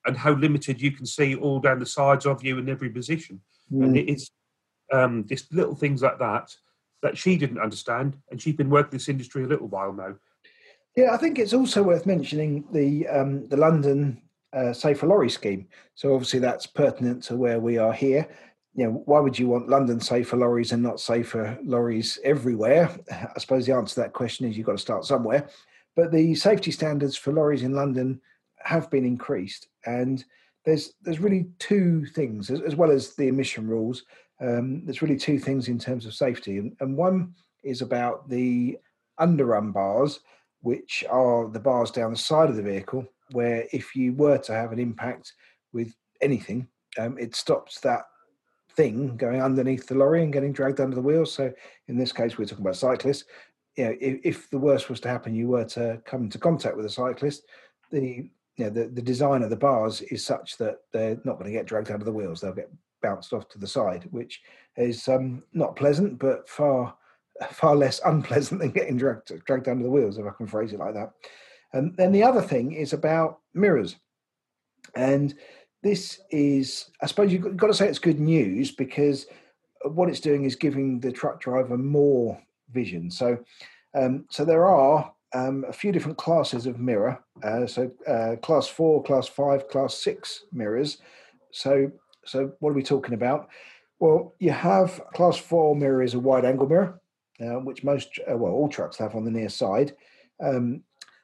and 0.07 0.17
how 0.17 0.33
limited 0.33 0.81
you 0.81 0.91
can 0.91 1.07
see 1.07 1.35
all 1.35 1.61
down 1.61 1.79
the 1.79 1.87
sides 1.87 2.27
of 2.27 2.45
you 2.45 2.59
in 2.59 2.69
every 2.69 2.91
position. 2.91 3.41
Mm. 3.73 3.85
And 3.85 3.97
it's 3.97 4.31
um, 4.93 5.25
just 5.27 5.53
little 5.53 5.75
things 5.75 6.03
like 6.03 6.19
that 6.19 6.55
that 7.03 7.19
she 7.19 7.37
didn't 7.37 7.61
understand, 7.61 8.17
and 8.31 8.41
she's 8.41 8.57
been 8.57 8.71
working 8.71 8.93
this 8.93 9.09
industry 9.09 9.45
a 9.45 9.47
little 9.47 9.69
while 9.69 9.93
now. 9.93 10.15
Yeah, 10.97 11.13
I 11.13 11.19
think 11.19 11.39
it's 11.39 11.53
also 11.53 11.83
worth 11.83 12.07
mentioning 12.07 12.65
the 12.73 13.07
um, 13.09 13.47
the 13.49 13.57
London 13.57 14.23
uh, 14.55 14.73
Safer 14.73 15.07
Lorry 15.07 15.29
scheme. 15.29 15.67
So 15.95 16.15
obviously 16.15 16.39
that's 16.39 16.67
pertinent 16.67 17.23
to 17.25 17.37
where 17.37 17.61
we 17.61 17.79
are 17.79 17.93
here. 17.93 18.29
You 18.75 18.87
know, 18.87 19.03
why 19.05 19.21
would 19.21 19.39
you 19.39 19.49
want 19.49 19.69
London 19.69 20.01
safer 20.01 20.37
lorries 20.37 20.73
and 20.73 20.83
not 20.83 20.99
safer 20.99 21.57
lorries 21.63 22.19
everywhere? 22.25 22.91
I 23.11 23.39
suppose 23.39 23.67
the 23.67 23.75
answer 23.75 23.95
to 23.95 24.01
that 24.01 24.13
question 24.13 24.47
is 24.47 24.57
you've 24.57 24.67
got 24.67 24.73
to 24.73 24.79
start 24.79 25.05
somewhere. 25.05 25.49
But 25.95 26.11
the 26.11 26.35
safety 26.35 26.73
standards 26.73 27.17
for 27.17 27.33
lorries 27.33 27.63
in 27.63 27.73
London 27.73 28.21
have 28.59 28.91
been 28.91 29.05
increased, 29.05 29.69
and 29.87 30.25
there's 30.65 30.95
there's 31.03 31.21
really 31.21 31.47
two 31.59 32.07
things 32.07 32.51
as, 32.51 32.61
as 32.63 32.77
well 32.77 32.91
as 32.91 33.15
the 33.15 33.29
emission 33.29 33.67
rules. 33.67 34.05
Um, 34.41 34.85
there's 34.85 35.03
really 35.03 35.17
two 35.17 35.39
things 35.39 35.69
in 35.69 35.79
terms 35.79 36.07
of 36.07 36.15
safety, 36.15 36.59
and, 36.59 36.77
and 36.81 36.97
one 36.97 37.35
is 37.63 37.83
about 37.83 38.29
the 38.29 38.79
underrun 39.19 39.73
bars, 39.73 40.21
which 40.61 41.05
are 41.09 41.49
the 41.49 41.61
bars 41.61 41.91
down 41.91 42.11
the 42.11 42.19
side 42.19 42.51
of 42.51 42.57
the 42.57 42.63
vehicle, 42.63 43.07
where 43.33 43.67
if 43.73 43.95
you 43.95 44.13
were 44.15 44.39
to 44.39 44.53
have 44.53 44.73
an 44.73 44.79
impact 44.79 45.33
with 45.73 45.95
anything, 46.21 46.67
um, 46.99 47.19
it 47.19 47.35
stops 47.35 47.81
that 47.81 48.03
thing 48.73 49.17
going 49.17 49.41
underneath 49.41 49.87
the 49.87 49.95
lorry 49.95 50.23
and 50.23 50.33
getting 50.33 50.53
dragged 50.53 50.81
under 50.81 50.97
the 50.97 51.03
wheels. 51.03 51.33
So 51.33 51.53
in 51.89 51.97
this 51.97 52.13
case, 52.13 52.37
we're 52.37 52.47
talking 52.47 52.65
about 52.65 52.77
cyclists. 52.77 53.25
You 53.77 53.85
know, 53.85 53.97
if, 54.01 54.21
if 54.25 54.51
the 54.51 54.59
worst 54.59 54.89
was 54.89 55.01
to 55.01 55.09
happen, 55.09 55.35
you 55.35 55.49
were 55.49 55.65
to 55.67 56.01
come 56.05 56.25
into 56.25 56.39
contact 56.39 56.77
with 56.77 56.87
a 56.87 56.91
cyclist, 56.91 57.45
the 57.91 58.29
you 58.57 58.65
know, 58.65 58.71
the, 58.71 58.87
the 58.87 59.03
design 59.03 59.43
of 59.43 59.51
the 59.51 59.57
bars 59.57 60.01
is 60.03 60.25
such 60.25 60.57
that 60.59 60.79
they're 60.93 61.21
not 61.25 61.39
going 61.39 61.47
to 61.47 61.57
get 61.57 61.67
dragged 61.67 61.91
under 61.91 62.05
the 62.05 62.13
wheels. 62.13 62.41
They'll 62.41 62.53
get 62.53 62.71
bounced 63.03 63.33
off 63.33 63.49
to 63.49 63.59
the 63.59 63.67
side, 63.67 64.07
which 64.11 64.43
is 64.77 65.09
um, 65.09 65.43
not 65.53 65.77
pleasant, 65.77 66.19
but 66.19 66.49
far 66.49 66.97
far 67.51 67.75
less 67.75 68.01
unpleasant 68.05 68.61
than 68.61 68.71
getting 68.71 68.97
dragged 68.97 69.33
dragged 69.45 69.69
under 69.69 69.83
the 69.83 69.91
wheels, 69.91 70.19
if 70.19 70.27
I 70.27 70.31
can 70.31 70.47
phrase 70.47 70.73
it 70.73 70.79
like 70.79 70.95
that. 70.95 71.13
And 71.73 71.97
then 71.97 72.13
the 72.13 72.23
other 72.23 72.43
thing 72.43 72.73
is 72.73 72.93
about 72.93 73.41
mirrors, 73.53 73.97
and 74.95 75.35
this 75.83 76.21
is, 76.31 76.91
I 77.03 77.07
suppose 77.07 77.33
you've 77.33 77.57
got 77.57 77.67
to 77.67 77.75
say 77.75 77.89
it's 77.89 77.99
good 77.99 78.21
news 78.21 78.71
because 78.71 79.27
what 79.83 80.09
it's 80.09 80.21
doing 80.21 80.45
is 80.45 80.57
giving 80.57 80.99
the 80.99 81.13
truck 81.13 81.41
driver 81.41 81.77
more 81.77 82.41
vision. 82.71 83.11
So, 83.11 83.39
um, 83.95 84.25
so 84.31 84.45
there 84.45 84.67
are 84.67 85.13
um, 85.35 85.65
a 85.69 85.73
few 85.73 85.93
different 85.93 86.17
classes 86.17 86.67
of 86.67 86.79
mirror. 86.79 87.23
Uh, 87.43 87.67
so 87.67 87.91
uh, 88.07 88.37
class 88.37 88.69
four, 88.69 89.03
class 89.03 89.27
five, 89.27 89.69
class 89.69 89.95
six 89.95 90.45
mirrors. 90.53 90.99
So 91.51 91.91
so 92.25 92.53
what 92.61 92.71
are 92.71 92.75
we 92.75 92.83
talking 92.83 93.15
about? 93.15 93.49
Well, 93.99 94.35
you 94.39 94.51
have 94.51 95.01
class 95.13 95.37
four 95.37 95.77
mirror 95.77 96.03
is 96.03 96.15
a 96.15 96.19
wide 96.19 96.45
angle 96.45 96.69
mirror, 96.69 97.01
uh, 97.41 97.61
which 97.61 97.85
most 97.85 98.19
uh, 98.31 98.37
well 98.37 98.53
all 98.53 98.69
trucks 98.69 98.99
have 98.99 99.15
on 99.15 99.25
the 99.25 99.31
near 99.31 99.49
side. 99.49 99.95
Um, 100.43 100.83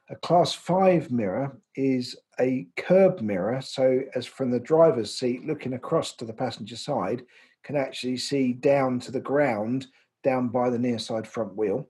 a 0.09 0.15
class 0.15 0.53
five 0.53 1.09
mirror 1.09 1.57
is 1.75 2.17
a 2.39 2.67
curb 2.75 3.21
mirror, 3.21 3.61
so 3.61 4.01
as 4.13 4.25
from 4.25 4.51
the 4.51 4.59
driver's 4.59 5.17
seat 5.17 5.45
looking 5.45 5.73
across 5.73 6.13
to 6.17 6.25
the 6.25 6.33
passenger 6.33 6.75
side, 6.75 7.23
can 7.63 7.77
actually 7.77 8.17
see 8.17 8.51
down 8.51 8.99
to 8.99 9.11
the 9.11 9.21
ground 9.21 9.87
down 10.23 10.49
by 10.49 10.69
the 10.69 10.79
near 10.79 10.99
side 10.99 11.27
front 11.27 11.55
wheel. 11.55 11.87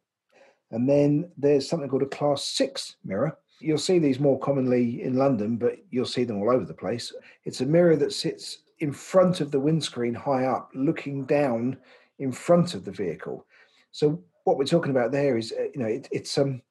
And 0.71 0.89
then 0.89 1.29
there's 1.37 1.67
something 1.67 1.89
called 1.89 2.01
a 2.03 2.07
class 2.07 2.43
six 2.43 2.95
mirror. 3.03 3.37
You'll 3.59 3.77
see 3.77 3.99
these 3.99 4.19
more 4.19 4.39
commonly 4.39 5.03
in 5.03 5.15
London, 5.15 5.57
but 5.57 5.77
you'll 5.91 6.05
see 6.05 6.23
them 6.23 6.41
all 6.41 6.51
over 6.51 6.65
the 6.65 6.73
place. 6.73 7.13
It's 7.45 7.61
a 7.61 7.65
mirror 7.65 7.95
that 7.97 8.13
sits 8.13 8.59
in 8.79 8.91
front 8.91 9.41
of 9.41 9.51
the 9.51 9.59
windscreen 9.59 10.15
high 10.15 10.45
up, 10.45 10.71
looking 10.73 11.25
down 11.25 11.77
in 12.17 12.31
front 12.31 12.73
of 12.73 12.85
the 12.85 12.91
vehicle. 12.91 13.45
So 13.91 14.23
what 14.45 14.57
we're 14.57 14.65
talking 14.65 14.91
about 14.91 15.11
there 15.11 15.37
is, 15.37 15.53
uh, 15.57 15.63
you 15.73 15.79
know, 15.81 15.87
it, 15.87 16.07
it's 16.11 16.37
um, 16.37 16.61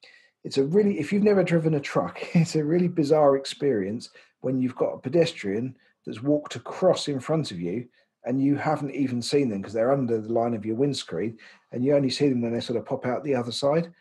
it's 0.42 0.59
a 0.59 0.64
really 0.64 0.99
if 0.99 1.12
you've 1.12 1.23
never 1.23 1.45
driven 1.45 1.75
a 1.75 1.80
truck, 1.80 2.21
it's 2.35 2.57
a 2.57 2.64
really 2.64 2.88
bizarre 2.88 3.37
experience 3.37 4.11
when 4.40 4.61
you've 4.61 4.76
got 4.76 4.95
a 4.95 4.99
pedestrian 4.99 5.76
that's 6.07 6.23
walked 6.23 6.57
across 6.57 7.09
in 7.09 7.21
front 7.21 7.50
of 7.50 7.61
you 7.61 7.87
and 8.25 8.43
you 8.43 8.57
haven't 8.57 8.95
even 8.95 9.23
seen 9.23 9.49
them 9.49 9.61
because 9.61 9.73
they're 9.73 9.93
under 9.93 10.21
the 10.21 10.33
line 10.33 10.55
of 10.55 10.67
your 10.67 10.77
windscreen 10.77 11.39
and 11.73 11.85
you 11.85 11.95
only 11.95 12.11
see 12.11 12.29
them 12.29 12.43
when 12.43 12.53
they 12.53 12.61
sort 12.61 12.79
of 12.79 12.87
pop 12.87 13.07
out 13.07 13.25
the 13.25 13.35
other 13.35 13.53
side. 13.53 13.93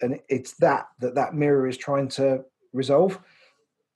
And 0.00 0.20
it's 0.28 0.54
that 0.54 0.88
that 1.00 1.14
that 1.14 1.34
mirror 1.34 1.68
is 1.68 1.76
trying 1.76 2.08
to 2.08 2.44
resolve. 2.72 3.18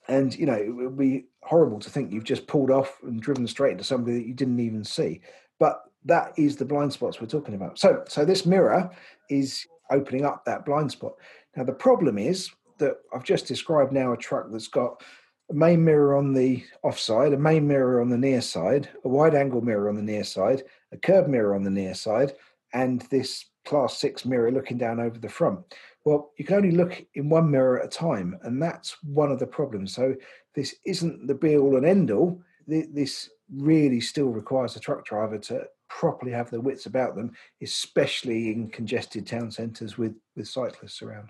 And 0.07 0.33
you 0.37 0.45
know 0.45 0.55
it 0.55 0.69
would 0.69 0.97
be 0.97 1.25
horrible 1.43 1.79
to 1.79 1.89
think 1.89 2.11
you've 2.11 2.23
just 2.23 2.47
pulled 2.47 2.71
off 2.71 2.97
and 3.03 3.21
driven 3.21 3.47
straight 3.47 3.73
into 3.73 3.83
somebody 3.83 4.17
that 4.17 4.27
you 4.27 4.33
didn't 4.33 4.59
even 4.59 4.83
see. 4.83 5.21
But 5.59 5.81
that 6.05 6.33
is 6.37 6.55
the 6.55 6.65
blind 6.65 6.93
spots 6.93 7.19
we're 7.19 7.27
talking 7.27 7.55
about. 7.55 7.77
So 7.77 8.03
so 8.07 8.25
this 8.25 8.45
mirror 8.45 8.89
is 9.29 9.65
opening 9.91 10.25
up 10.25 10.45
that 10.45 10.65
blind 10.65 10.91
spot. 10.91 11.13
Now 11.55 11.63
the 11.63 11.73
problem 11.73 12.17
is 12.17 12.51
that 12.77 12.97
i've 13.13 13.23
just 13.23 13.47
described 13.47 13.91
now 13.91 14.13
a 14.13 14.17
truck 14.17 14.47
that's 14.51 14.67
got 14.67 15.03
a 15.49 15.53
main 15.53 15.83
mirror 15.83 16.15
on 16.15 16.33
the 16.33 16.63
offside, 16.83 17.33
a 17.33 17.37
main 17.37 17.67
mirror 17.67 18.01
on 18.01 18.09
the 18.09 18.17
near 18.17 18.41
side, 18.41 18.89
a 19.05 19.07
wide 19.07 19.35
angle 19.35 19.61
mirror 19.61 19.89
on 19.89 19.95
the 19.95 20.01
near 20.01 20.23
side, 20.23 20.63
a 20.91 20.97
curb 20.97 21.27
mirror 21.27 21.55
on 21.55 21.63
the 21.63 21.69
near 21.69 21.93
side, 21.93 22.33
and 22.73 23.01
this 23.09 23.45
class 23.65 23.97
six 23.97 24.25
mirror 24.25 24.51
looking 24.51 24.77
down 24.77 24.99
over 24.99 25.17
the 25.17 25.29
front. 25.29 25.59
Well, 26.05 26.31
you 26.37 26.45
can 26.45 26.57
only 26.57 26.71
look 26.71 27.05
in 27.15 27.29
one 27.29 27.49
mirror 27.49 27.79
at 27.79 27.85
a 27.85 27.89
time, 27.89 28.37
and 28.43 28.61
that's 28.61 28.97
one 29.03 29.31
of 29.31 29.39
the 29.39 29.47
problems. 29.47 29.93
So, 29.93 30.15
this 30.55 30.75
isn't 30.85 31.27
the 31.27 31.35
be 31.35 31.57
all 31.57 31.75
and 31.75 31.85
end 31.85 32.11
all. 32.11 32.41
This 32.65 33.29
really 33.53 34.01
still 34.01 34.29
requires 34.29 34.75
a 34.75 34.79
truck 34.79 35.05
driver 35.05 35.37
to 35.37 35.65
properly 35.89 36.31
have 36.31 36.49
their 36.49 36.59
wits 36.61 36.85
about 36.85 37.15
them, 37.15 37.31
especially 37.61 38.51
in 38.51 38.69
congested 38.69 39.27
town 39.27 39.51
centres 39.51 39.97
with, 39.97 40.15
with 40.35 40.47
cyclists 40.47 41.01
around. 41.01 41.29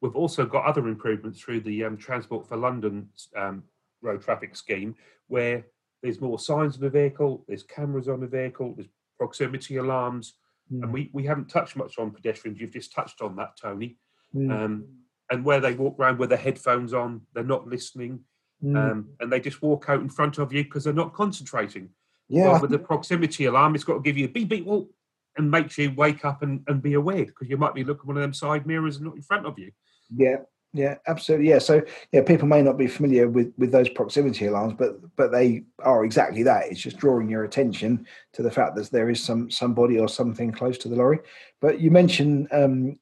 We've 0.00 0.16
also 0.16 0.44
got 0.44 0.64
other 0.64 0.88
improvements 0.88 1.40
through 1.40 1.60
the 1.60 1.84
um, 1.84 1.96
Transport 1.96 2.48
for 2.48 2.56
London 2.56 3.08
um, 3.36 3.64
road 4.02 4.22
traffic 4.22 4.54
scheme, 4.56 4.94
where 5.28 5.64
there's 6.02 6.20
more 6.20 6.38
signs 6.38 6.76
on 6.76 6.82
the 6.82 6.90
vehicle, 6.90 7.44
there's 7.48 7.62
cameras 7.62 8.08
on 8.08 8.20
the 8.20 8.26
vehicle, 8.26 8.74
there's 8.74 8.88
proximity 9.18 9.76
alarms, 9.76 10.34
mm. 10.70 10.82
and 10.82 10.92
we, 10.92 11.10
we 11.12 11.24
haven't 11.24 11.48
touched 11.48 11.76
much 11.76 11.98
on 11.98 12.10
pedestrians. 12.10 12.60
You've 12.60 12.72
just 12.72 12.92
touched 12.92 13.22
on 13.22 13.36
that, 13.36 13.56
Tony. 13.60 13.96
Mm. 14.34 14.50
Um, 14.50 14.84
and 15.30 15.44
where 15.44 15.60
they 15.60 15.72
walk 15.72 15.98
around 15.98 16.18
with 16.18 16.28
their 16.28 16.38
headphones 16.38 16.92
on, 16.92 17.22
they're 17.32 17.42
not 17.42 17.66
listening, 17.66 18.20
mm. 18.62 18.76
um, 18.76 19.08
and 19.20 19.32
they 19.32 19.40
just 19.40 19.62
walk 19.62 19.86
out 19.88 20.00
in 20.00 20.10
front 20.10 20.38
of 20.38 20.52
you 20.52 20.64
because 20.64 20.84
they're 20.84 20.92
not 20.92 21.14
concentrating. 21.14 21.88
Yeah. 22.28 22.52
Well, 22.52 22.62
with 22.62 22.70
the 22.70 22.78
proximity 22.78 23.46
alarm, 23.46 23.74
it's 23.74 23.84
got 23.84 23.94
to 23.94 24.00
give 24.00 24.18
you 24.18 24.26
a 24.26 24.28
beep 24.28 24.48
beep, 24.48 24.66
well, 24.66 24.88
and 25.36 25.50
makes 25.50 25.78
you 25.78 25.92
wake 25.96 26.24
up 26.24 26.42
and, 26.42 26.62
and 26.68 26.82
be 26.82 26.94
aware 26.94 27.24
because 27.24 27.48
you 27.48 27.56
might 27.56 27.74
be 27.74 27.84
looking 27.84 28.06
one 28.06 28.16
of 28.16 28.22
them 28.22 28.34
side 28.34 28.66
mirrors 28.66 28.96
and 28.96 29.06
not 29.06 29.16
in 29.16 29.22
front 29.22 29.46
of 29.46 29.58
you. 29.58 29.72
Yeah, 30.10 30.36
Yeah, 30.72 30.96
absolutely. 31.06 31.48
Yeah, 31.48 31.60
so 31.60 31.82
yeah, 32.10 32.22
people 32.22 32.48
may 32.48 32.60
not 32.60 32.76
be 32.76 32.88
familiar 32.88 33.28
with 33.28 33.52
with 33.56 33.70
those 33.70 33.88
proximity 33.88 34.46
alarms, 34.46 34.74
but 34.76 34.96
but 35.16 35.30
they 35.30 35.62
are 35.78 36.04
exactly 36.04 36.42
that. 36.42 36.66
It's 36.66 36.80
just 36.80 36.98
drawing 36.98 37.28
your 37.28 37.44
attention 37.44 38.06
to 38.32 38.42
the 38.42 38.50
fact 38.50 38.74
that 38.74 38.90
there 38.90 39.08
is 39.08 39.22
some 39.22 39.50
somebody 39.50 40.00
or 40.00 40.08
something 40.08 40.50
close 40.50 40.76
to 40.78 40.88
the 40.88 40.96
lorry. 40.96 41.20
But 41.60 41.80
you 41.80 41.92
mentioned 41.92 42.48
um, 42.50 42.98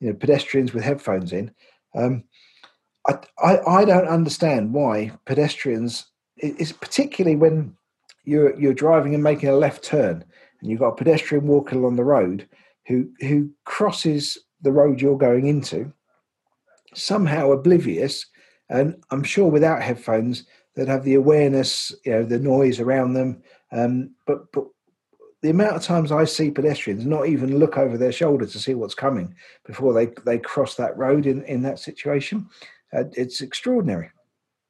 you 0.00 0.08
know 0.08 0.14
pedestrians 0.14 0.74
with 0.74 0.84
headphones 0.84 1.32
in. 1.32 1.50
Um, 1.94 2.24
I, 3.08 3.18
I 3.42 3.58
I 3.66 3.84
don't 3.86 4.08
understand 4.08 4.74
why 4.74 5.12
pedestrians. 5.24 6.06
It's 6.36 6.72
particularly 6.72 7.36
when 7.36 7.74
you're 8.24 8.58
you're 8.60 8.74
driving 8.74 9.14
and 9.14 9.22
making 9.22 9.48
a 9.48 9.56
left 9.56 9.82
turn, 9.82 10.24
and 10.60 10.70
you've 10.70 10.80
got 10.80 10.88
a 10.88 10.96
pedestrian 10.96 11.46
walking 11.46 11.78
along 11.78 11.96
the 11.96 12.04
road 12.04 12.46
who 12.86 13.08
who 13.20 13.50
crosses 13.64 14.36
the 14.60 14.72
road 14.72 15.00
you're 15.00 15.16
going 15.16 15.46
into 15.46 15.90
somehow 16.96 17.52
oblivious. 17.52 18.26
And 18.68 19.02
I'm 19.10 19.22
sure 19.22 19.50
without 19.50 19.82
headphones, 19.82 20.44
they'd 20.74 20.88
have 20.88 21.04
the 21.04 21.14
awareness, 21.14 21.94
you 22.04 22.12
know, 22.12 22.24
the 22.24 22.38
noise 22.38 22.80
around 22.80 23.14
them. 23.14 23.42
Um, 23.72 24.14
but 24.26 24.50
but 24.52 24.64
the 25.42 25.50
amount 25.50 25.76
of 25.76 25.82
times 25.82 26.10
I 26.10 26.24
see 26.24 26.50
pedestrians 26.50 27.04
not 27.04 27.26
even 27.26 27.58
look 27.58 27.76
over 27.76 27.98
their 27.98 28.12
shoulder 28.12 28.46
to 28.46 28.58
see 28.58 28.74
what's 28.74 28.94
coming 28.94 29.34
before 29.66 29.92
they 29.92 30.06
they 30.24 30.38
cross 30.38 30.74
that 30.76 30.96
road 30.96 31.26
in 31.26 31.42
in 31.44 31.62
that 31.62 31.78
situation, 31.78 32.48
uh, 32.92 33.04
it's 33.12 33.40
extraordinary. 33.42 34.10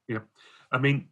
Yeah, 0.08 0.20
I 0.72 0.78
mean, 0.78 1.08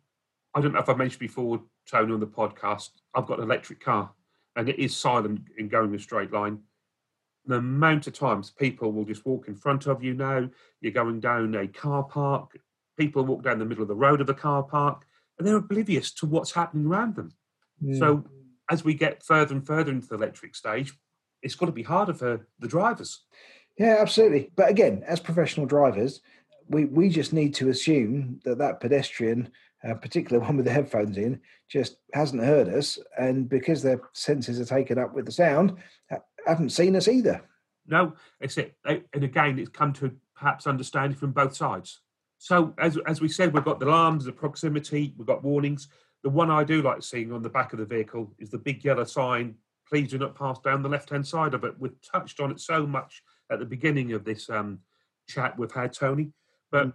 I 0.54 0.60
don't 0.60 0.72
know 0.72 0.80
if 0.80 0.88
I 0.88 0.94
mentioned 0.94 1.20
before, 1.20 1.62
Tony, 1.88 2.12
on 2.12 2.20
the 2.20 2.26
podcast. 2.26 2.90
I've 3.14 3.26
got 3.26 3.38
an 3.38 3.44
electric 3.44 3.80
car, 3.80 4.10
and 4.56 4.68
it 4.68 4.78
is 4.78 4.96
silent 4.96 5.42
in 5.58 5.68
going 5.68 5.94
a 5.94 5.98
straight 5.98 6.32
line 6.32 6.58
the 7.46 7.56
amount 7.56 8.06
of 8.06 8.12
times 8.12 8.50
people 8.50 8.92
will 8.92 9.04
just 9.04 9.26
walk 9.26 9.48
in 9.48 9.56
front 9.56 9.86
of 9.86 10.02
you 10.02 10.14
now, 10.14 10.48
you're 10.80 10.92
going 10.92 11.20
down 11.20 11.54
a 11.54 11.66
car 11.66 12.04
park, 12.04 12.58
people 12.98 13.24
walk 13.24 13.42
down 13.42 13.58
the 13.58 13.64
middle 13.64 13.82
of 13.82 13.88
the 13.88 13.94
road 13.94 14.20
of 14.20 14.26
the 14.26 14.34
car 14.34 14.62
park, 14.62 15.04
and 15.38 15.46
they're 15.46 15.56
oblivious 15.56 16.12
to 16.12 16.26
what's 16.26 16.52
happening 16.52 16.86
around 16.86 17.16
them. 17.16 17.32
Mm. 17.82 17.98
So 17.98 18.24
as 18.70 18.84
we 18.84 18.94
get 18.94 19.24
further 19.24 19.54
and 19.54 19.66
further 19.66 19.90
into 19.90 20.06
the 20.06 20.14
electric 20.14 20.54
stage, 20.54 20.92
it's 21.42 21.56
got 21.56 21.66
to 21.66 21.72
be 21.72 21.82
harder 21.82 22.14
for 22.14 22.46
the 22.60 22.68
drivers. 22.68 23.24
Yeah, 23.78 23.96
absolutely. 23.98 24.50
But 24.54 24.70
again, 24.70 25.02
as 25.06 25.18
professional 25.18 25.66
drivers, 25.66 26.20
we, 26.68 26.84
we 26.84 27.08
just 27.08 27.32
need 27.32 27.54
to 27.54 27.70
assume 27.70 28.40
that 28.44 28.58
that 28.58 28.80
pedestrian, 28.80 29.50
uh, 29.88 29.94
particularly 29.94 30.44
one 30.46 30.56
with 30.56 30.66
the 30.66 30.72
headphones 30.72 31.16
in, 31.16 31.40
just 31.68 31.96
hasn't 32.14 32.42
heard 32.42 32.68
us. 32.68 32.98
And 33.18 33.48
because 33.48 33.82
their 33.82 34.00
senses 34.12 34.60
are 34.60 34.64
taken 34.64 34.98
up 34.98 35.14
with 35.14 35.26
the 35.26 35.32
sound, 35.32 35.76
haven't 36.46 36.70
seen 36.70 36.96
us 36.96 37.08
either. 37.08 37.42
No, 37.86 38.14
it's 38.40 38.58
it. 38.58 38.74
And 38.84 39.24
again, 39.24 39.58
it's 39.58 39.68
come 39.68 39.92
to 39.94 40.12
perhaps 40.36 40.66
understanding 40.66 41.18
from 41.18 41.32
both 41.32 41.56
sides. 41.56 42.00
So, 42.38 42.74
as, 42.78 42.98
as 43.06 43.20
we 43.20 43.28
said, 43.28 43.54
we've 43.54 43.64
got 43.64 43.78
the 43.78 43.86
alarms, 43.86 44.24
the 44.24 44.32
proximity, 44.32 45.14
we've 45.16 45.26
got 45.26 45.44
warnings. 45.44 45.88
The 46.24 46.30
one 46.30 46.50
I 46.50 46.64
do 46.64 46.82
like 46.82 47.02
seeing 47.02 47.32
on 47.32 47.42
the 47.42 47.48
back 47.48 47.72
of 47.72 47.78
the 47.78 47.84
vehicle 47.84 48.32
is 48.38 48.50
the 48.50 48.58
big 48.58 48.84
yellow 48.84 49.04
sign, 49.04 49.54
please 49.88 50.10
do 50.10 50.18
not 50.18 50.34
pass 50.34 50.58
down 50.60 50.82
the 50.82 50.88
left 50.88 51.10
hand 51.10 51.26
side 51.26 51.54
of 51.54 51.64
it. 51.64 51.74
We've 51.78 52.00
touched 52.00 52.40
on 52.40 52.50
it 52.50 52.60
so 52.60 52.86
much 52.86 53.22
at 53.50 53.58
the 53.58 53.64
beginning 53.64 54.12
of 54.12 54.24
this 54.24 54.48
um, 54.50 54.80
chat 55.28 55.58
we've 55.58 55.70
had, 55.70 55.92
Tony, 55.92 56.32
but 56.70 56.88
mm. 56.88 56.94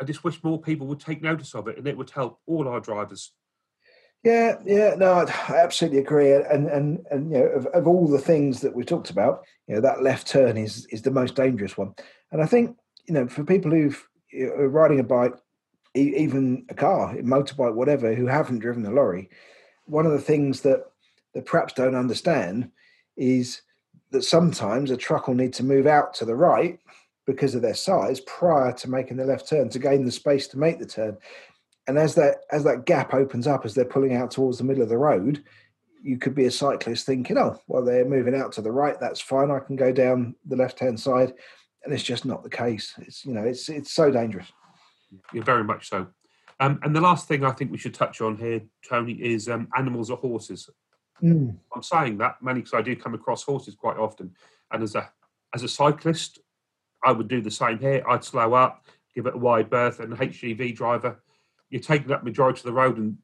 I 0.00 0.04
just 0.04 0.24
wish 0.24 0.42
more 0.44 0.60
people 0.60 0.86
would 0.88 1.00
take 1.00 1.22
notice 1.22 1.54
of 1.54 1.68
it 1.68 1.78
and 1.78 1.86
it 1.86 1.96
would 1.96 2.10
help 2.10 2.40
all 2.46 2.68
our 2.68 2.80
drivers 2.80 3.32
yeah, 4.26 4.56
yeah, 4.64 4.96
no, 4.96 5.12
I 5.12 5.56
absolutely 5.56 6.00
agree. 6.00 6.32
And 6.32 6.66
and 6.66 7.06
and 7.12 7.30
you 7.30 7.38
know, 7.38 7.46
of, 7.46 7.66
of 7.66 7.86
all 7.86 8.08
the 8.08 8.18
things 8.18 8.60
that 8.60 8.74
we've 8.74 8.84
talked 8.84 9.10
about, 9.10 9.44
you 9.68 9.76
know, 9.76 9.80
that 9.80 10.02
left 10.02 10.26
turn 10.26 10.56
is 10.56 10.84
is 10.86 11.02
the 11.02 11.12
most 11.12 11.36
dangerous 11.36 11.78
one. 11.78 11.94
And 12.32 12.42
I 12.42 12.46
think 12.46 12.76
you 13.06 13.14
know, 13.14 13.28
for 13.28 13.44
people 13.44 13.70
who've 13.70 14.08
you 14.32 14.48
know, 14.48 14.64
riding 14.64 14.98
a 14.98 15.04
bike, 15.04 15.34
even 15.94 16.66
a 16.70 16.74
car, 16.74 17.16
a 17.16 17.22
motorbike, 17.22 17.74
whatever, 17.74 18.16
who 18.16 18.26
haven't 18.26 18.58
driven 18.58 18.84
a 18.84 18.90
lorry, 18.90 19.30
one 19.84 20.06
of 20.06 20.12
the 20.12 20.20
things 20.20 20.62
that 20.62 20.86
that 21.34 21.46
perhaps 21.46 21.74
don't 21.74 21.94
understand 21.94 22.72
is 23.16 23.62
that 24.10 24.24
sometimes 24.24 24.90
a 24.90 24.96
truck 24.96 25.28
will 25.28 25.36
need 25.36 25.52
to 25.52 25.64
move 25.64 25.86
out 25.86 26.14
to 26.14 26.24
the 26.24 26.34
right 26.34 26.80
because 27.26 27.54
of 27.54 27.62
their 27.62 27.74
size 27.74 28.20
prior 28.20 28.72
to 28.72 28.90
making 28.90 29.16
the 29.16 29.24
left 29.24 29.48
turn 29.48 29.68
to 29.68 29.78
gain 29.78 30.04
the 30.04 30.12
space 30.12 30.46
to 30.48 30.58
make 30.58 30.78
the 30.78 30.86
turn. 30.86 31.16
And 31.88 31.98
as 31.98 32.14
that 32.14 32.38
as 32.50 32.64
that 32.64 32.86
gap 32.86 33.14
opens 33.14 33.46
up 33.46 33.64
as 33.64 33.74
they're 33.74 33.84
pulling 33.84 34.14
out 34.14 34.30
towards 34.30 34.58
the 34.58 34.64
middle 34.64 34.82
of 34.82 34.88
the 34.88 34.98
road 34.98 35.44
you 36.06 36.18
could 36.18 36.34
be 36.34 36.44
a 36.44 36.50
cyclist 36.50 37.04
thinking 37.04 37.36
oh 37.36 37.58
well 37.66 37.84
they're 37.84 38.04
moving 38.04 38.34
out 38.34 38.52
to 38.52 38.62
the 38.62 38.70
right 38.70 39.00
that's 39.00 39.20
fine 39.20 39.50
i 39.50 39.58
can 39.58 39.74
go 39.74 39.90
down 39.92 40.34
the 40.46 40.56
left 40.56 40.78
hand 40.78 40.98
side. 40.98 41.32
And 41.84 41.94
it's 41.94 42.02
just 42.02 42.24
not 42.24 42.42
the 42.42 42.50
case. 42.50 42.94
It's 42.98 43.24
you 43.24 43.32
know 43.32 43.42
it's 43.42 43.68
it's 43.68 43.92
so 43.92 44.10
dangerous. 44.10 44.50
Yeah 45.32 45.42
very 45.42 45.64
much 45.64 45.88
so. 45.88 46.08
Um, 46.58 46.80
and 46.82 46.96
the 46.96 47.00
last 47.00 47.28
thing 47.28 47.44
i 47.44 47.50
think 47.50 47.70
we 47.70 47.78
should 47.78 47.94
touch 47.94 48.20
on 48.20 48.36
here 48.36 48.62
tony 48.88 49.12
is 49.12 49.48
um, 49.48 49.68
animals 49.76 50.10
or 50.10 50.16
horses. 50.16 50.70
Mm. 51.22 51.56
i'm 51.74 51.82
saying 51.82 52.18
that 52.18 52.36
mainly 52.42 52.60
because 52.60 52.74
i 52.74 52.82
do 52.82 52.94
come 52.94 53.14
across 53.14 53.42
horses 53.42 53.74
quite 53.74 53.96
often. 53.96 54.34
And 54.70 54.82
as 54.82 54.94
a 54.94 55.10
as 55.54 55.62
a 55.62 55.68
cyclist 55.68 56.40
i 57.04 57.12
would 57.12 57.28
do 57.28 57.40
the 57.40 57.50
same 57.50 57.78
here 57.78 58.02
i'd 58.08 58.24
slow 58.24 58.54
up 58.54 58.84
give 59.14 59.26
it 59.26 59.34
a 59.34 59.38
wide 59.38 59.70
berth 59.70 60.00
and 60.00 60.12
the 60.12 60.16
hgv 60.16 60.74
driver 60.74 61.20
you're 61.70 61.82
taking 61.82 62.12
up 62.12 62.24
majority 62.24 62.60
of 62.60 62.64
the 62.64 62.72
road, 62.72 62.98
and 62.98 63.18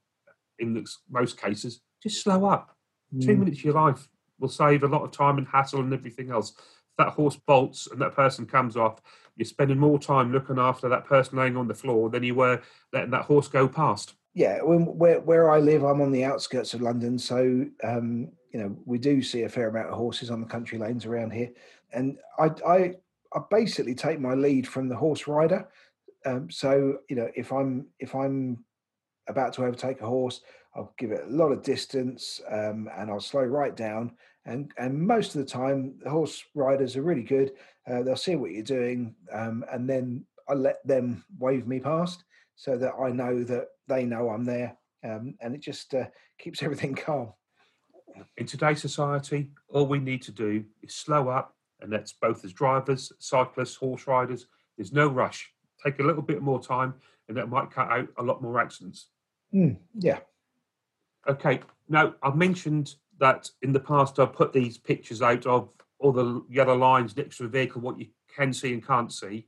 in 0.59 0.85
most 1.11 1.41
cases, 1.41 1.81
just 2.03 2.23
slow 2.23 2.45
up. 2.45 2.77
Mm. 3.15 3.25
Two 3.25 3.37
minutes 3.37 3.59
of 3.59 3.65
your 3.65 3.75
life 3.75 4.09
will 4.39 4.49
save 4.49 4.83
a 4.83 4.89
lot 4.89 5.03
of 5.03 5.13
time 5.13 5.39
and 5.39 5.47
hassle 5.47 5.81
and 5.81 5.93
everything 5.93 6.31
else. 6.31 6.51
If 6.51 6.97
that 6.99 7.13
horse 7.13 7.37
bolts 7.37 7.89
and 7.91 8.01
that 8.01 8.15
person 8.15 8.47
comes 8.47 8.77
off, 8.77 9.01
you're 9.37 9.47
spending 9.47 9.79
more 9.79 9.99
time 9.99 10.33
looking 10.33 10.59
after 10.59 10.89
that 10.89 11.07
person 11.07 11.39
laying 11.39 11.57
on 11.57 11.69
the 11.69 11.75
floor 11.75 12.11
than 12.11 12.23
you 12.23 12.35
were 12.35 12.61
letting 12.93 13.11
that 13.13 13.25
horse 13.25 13.49
go 13.49 13.69
past. 13.69 14.15
Yeah, 14.35 14.61
when, 14.63 14.87
where 14.87 15.21
where 15.21 15.51
I 15.51 15.59
live, 15.59 15.85
I'm 15.85 16.01
on 16.01 16.11
the 16.11 16.25
outskirts 16.25 16.75
of 16.75 16.81
London, 16.81 17.19
so 17.19 17.67
um, 17.85 18.29
you 18.51 18.61
know 18.61 18.77
we 18.87 18.99
do 18.99 19.23
see 19.23 19.43
a 19.43 19.49
fair 19.49 19.69
amount 19.69 19.89
of 19.89 19.95
horses 19.95 20.31
on 20.31 20.41
the 20.41 20.47
country 20.47 20.79
lanes 20.79 21.05
around 21.05 21.33
here, 21.33 21.51
and 21.93 22.19
I 22.39 22.51
I, 22.67 22.95
I 23.35 23.41
basically 23.51 23.95
take 23.95 24.21
my 24.21 24.35
lead 24.35 24.67
from 24.67 24.89
the 24.89 24.97
horse 24.97 25.27
rider. 25.27 25.69
Um, 26.25 26.51
so 26.51 26.99
you 27.09 27.17
know, 27.17 27.29
if 27.35 27.53
I'm 27.53 27.87
if 27.99 28.15
I'm 28.15 28.65
about 29.29 29.53
to 29.55 29.65
overtake 29.65 30.01
a 30.01 30.07
horse, 30.07 30.41
I'll 30.75 30.95
give 30.99 31.13
it 31.13 31.25
a 31.27 31.31
lot 31.31 31.53
of 31.53 31.63
distance 31.63 32.41
um, 32.51 32.89
and 32.97 33.11
I'll 33.11 33.21
slow 33.21 33.43
right 33.43 33.75
down. 33.75 34.13
And 34.45 34.73
and 34.79 35.01
most 35.01 35.35
of 35.35 35.41
the 35.41 35.51
time, 35.51 35.95
the 36.03 36.11
horse 36.11 36.43
riders 36.55 36.97
are 36.97 37.03
really 37.03 37.23
good. 37.23 37.53
Uh, 37.89 38.03
they'll 38.03 38.17
see 38.17 38.37
what 38.37 38.51
you're 38.51 38.63
doing, 38.63 39.15
um, 39.33 39.65
and 39.73 39.89
then 39.89 40.25
I 40.49 40.55
let 40.55 40.87
them 40.87 41.25
wave 41.39 41.67
me 41.67 41.81
past 41.81 42.25
so 42.57 42.77
that 42.77 42.95
I 43.01 43.11
know 43.11 43.45
that 43.45 43.69
they 43.89 44.05
know 44.05 44.31
I'm 44.31 44.45
there, 44.45 44.77
um, 45.05 45.35
and 45.41 45.55
it 45.55 45.61
just 45.61 45.95
uh, 45.95 46.07
keeps 46.39 46.63
everything 46.63 46.95
calm. 46.95 47.33
In 48.37 48.47
today's 48.47 48.81
society, 48.81 49.51
all 49.69 49.87
we 49.87 49.99
need 49.99 50.23
to 50.23 50.33
do 50.33 50.65
is 50.83 50.95
slow 50.95 51.29
up, 51.29 51.55
and 51.83 51.93
that's 51.93 52.13
both 52.13 52.45
as 52.45 52.53
drivers, 52.53 53.13
cyclists, 53.19 53.77
horse 53.77 54.07
riders. 54.07 54.47
There's 54.77 54.93
no 54.93 55.09
rush 55.09 55.53
take 55.83 55.99
a 55.99 56.03
little 56.03 56.23
bit 56.23 56.43
more 56.43 56.63
time, 56.63 56.95
and 57.29 57.37
that 57.37 57.49
might 57.49 57.71
cut 57.71 57.91
out 57.91 58.09
a 58.19 58.23
lot 58.23 58.43
more 58.43 58.61
accidents. 58.61 59.09
Mm, 59.55 59.77
yeah. 59.95 60.19
Okay. 61.29 61.61
Now 61.89 62.15
I've 62.23 62.37
mentioned 62.37 62.95
that 63.19 63.51
in 63.63 63.73
the 63.73 63.81
past 63.81 64.19
I've 64.19 64.33
put 64.33 64.53
these 64.53 64.79
pictures 64.79 65.23
out 65.23 65.47
of 65.47 65.69
all 65.99 66.13
the 66.13 66.45
yellow 66.51 66.77
lines 66.77 67.17
next 67.17 67.37
to 67.37 67.45
a 67.45 67.49
vehicle, 67.49 67.81
what 67.81 67.99
you 67.99 68.07
can 68.35 68.53
see 68.53 68.73
and 68.73 68.87
can't 68.87 69.13
see. 69.13 69.47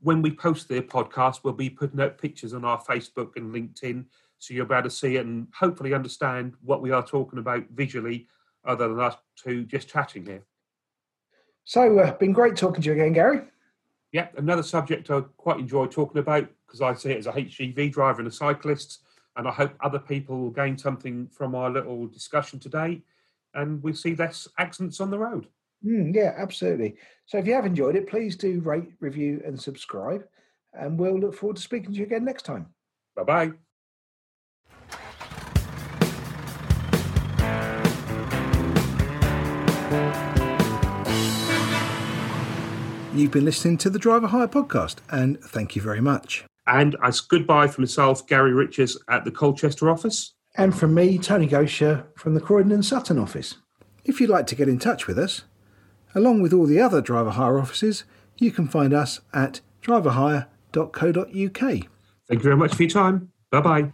When 0.00 0.20
we 0.20 0.32
post 0.32 0.68
the 0.68 0.80
podcast, 0.80 1.40
we'll 1.44 1.52
be 1.52 1.70
putting 1.70 2.00
out 2.00 2.18
pictures 2.18 2.54
on 2.54 2.64
our 2.64 2.82
Facebook 2.82 3.36
and 3.36 3.54
LinkedIn, 3.54 4.04
so 4.38 4.52
you'll 4.52 4.66
be 4.66 4.74
able 4.74 4.84
to 4.84 4.90
see 4.90 5.16
it 5.16 5.26
and 5.26 5.46
hopefully 5.54 5.94
understand 5.94 6.54
what 6.60 6.82
we 6.82 6.90
are 6.90 7.06
talking 7.06 7.38
about 7.38 7.64
visually, 7.72 8.26
other 8.64 8.88
than 8.88 8.98
us 8.98 9.14
two 9.36 9.64
just 9.64 9.88
chatting 9.88 10.26
here. 10.26 10.42
So, 11.64 11.98
uh, 11.98 12.16
been 12.18 12.32
great 12.32 12.56
talking 12.56 12.82
to 12.82 12.86
you 12.88 12.94
again, 12.94 13.12
Gary 13.12 13.42
yeah, 14.12 14.28
another 14.36 14.62
subject 14.62 15.10
I 15.10 15.22
quite 15.38 15.58
enjoy 15.58 15.86
talking 15.86 16.18
about 16.18 16.46
because 16.66 16.82
I 16.82 16.94
see 16.94 17.10
it 17.10 17.18
as 17.18 17.26
a 17.26 17.32
HGV 17.32 17.90
driver 17.92 18.20
and 18.20 18.28
a 18.28 18.32
cyclist, 18.32 19.00
and 19.36 19.48
I 19.48 19.50
hope 19.50 19.72
other 19.80 19.98
people 19.98 20.38
will 20.38 20.50
gain 20.50 20.76
something 20.76 21.28
from 21.28 21.54
our 21.54 21.70
little 21.70 22.06
discussion 22.06 22.58
today, 22.58 23.02
and 23.54 23.82
we 23.82 23.94
see 23.94 24.14
less 24.14 24.46
accidents 24.58 25.00
on 25.00 25.10
the 25.10 25.18
road. 25.18 25.48
Mm, 25.84 26.14
yeah, 26.14 26.34
absolutely. 26.36 26.96
So 27.26 27.38
if 27.38 27.46
you 27.46 27.54
have 27.54 27.66
enjoyed 27.66 27.96
it, 27.96 28.06
please 28.06 28.36
do 28.36 28.60
rate, 28.60 28.92
review, 29.00 29.42
and 29.44 29.60
subscribe, 29.60 30.26
and 30.74 30.98
we'll 30.98 31.18
look 31.18 31.34
forward 31.34 31.56
to 31.56 31.62
speaking 31.62 31.92
to 31.92 31.98
you 31.98 32.04
again 32.04 32.24
next 32.24 32.44
time. 32.44 32.66
Bye 33.16 33.24
bye. 33.24 33.52
You've 43.14 43.30
been 43.30 43.44
listening 43.44 43.76
to 43.78 43.90
the 43.90 43.98
Driver 43.98 44.26
Hire 44.28 44.48
podcast, 44.48 44.96
and 45.10 45.38
thank 45.42 45.76
you 45.76 45.82
very 45.82 46.00
much. 46.00 46.44
And 46.66 46.96
as 47.02 47.20
goodbye 47.20 47.66
from 47.66 47.82
myself, 47.82 48.26
Gary 48.26 48.54
Riches 48.54 48.98
at 49.08 49.26
the 49.26 49.30
Colchester 49.30 49.90
office. 49.90 50.32
And 50.56 50.74
from 50.76 50.94
me, 50.94 51.18
Tony 51.18 51.46
Goacher 51.46 52.06
from 52.16 52.32
the 52.34 52.40
Croydon 52.40 52.72
and 52.72 52.84
Sutton 52.84 53.18
office. 53.18 53.56
If 54.04 54.18
you'd 54.18 54.30
like 54.30 54.46
to 54.46 54.54
get 54.54 54.68
in 54.68 54.78
touch 54.78 55.06
with 55.06 55.18
us, 55.18 55.42
along 56.14 56.40
with 56.40 56.54
all 56.54 56.64
the 56.64 56.80
other 56.80 57.02
driver 57.02 57.30
hire 57.30 57.58
offices, 57.58 58.04
you 58.38 58.50
can 58.50 58.66
find 58.66 58.94
us 58.94 59.20
at 59.34 59.60
driverhire.co.uk. 59.82 61.60
Thank 61.60 61.88
you 62.30 62.38
very 62.38 62.56
much 62.56 62.74
for 62.74 62.82
your 62.82 62.90
time. 62.90 63.30
Bye 63.50 63.60
bye. 63.60 63.92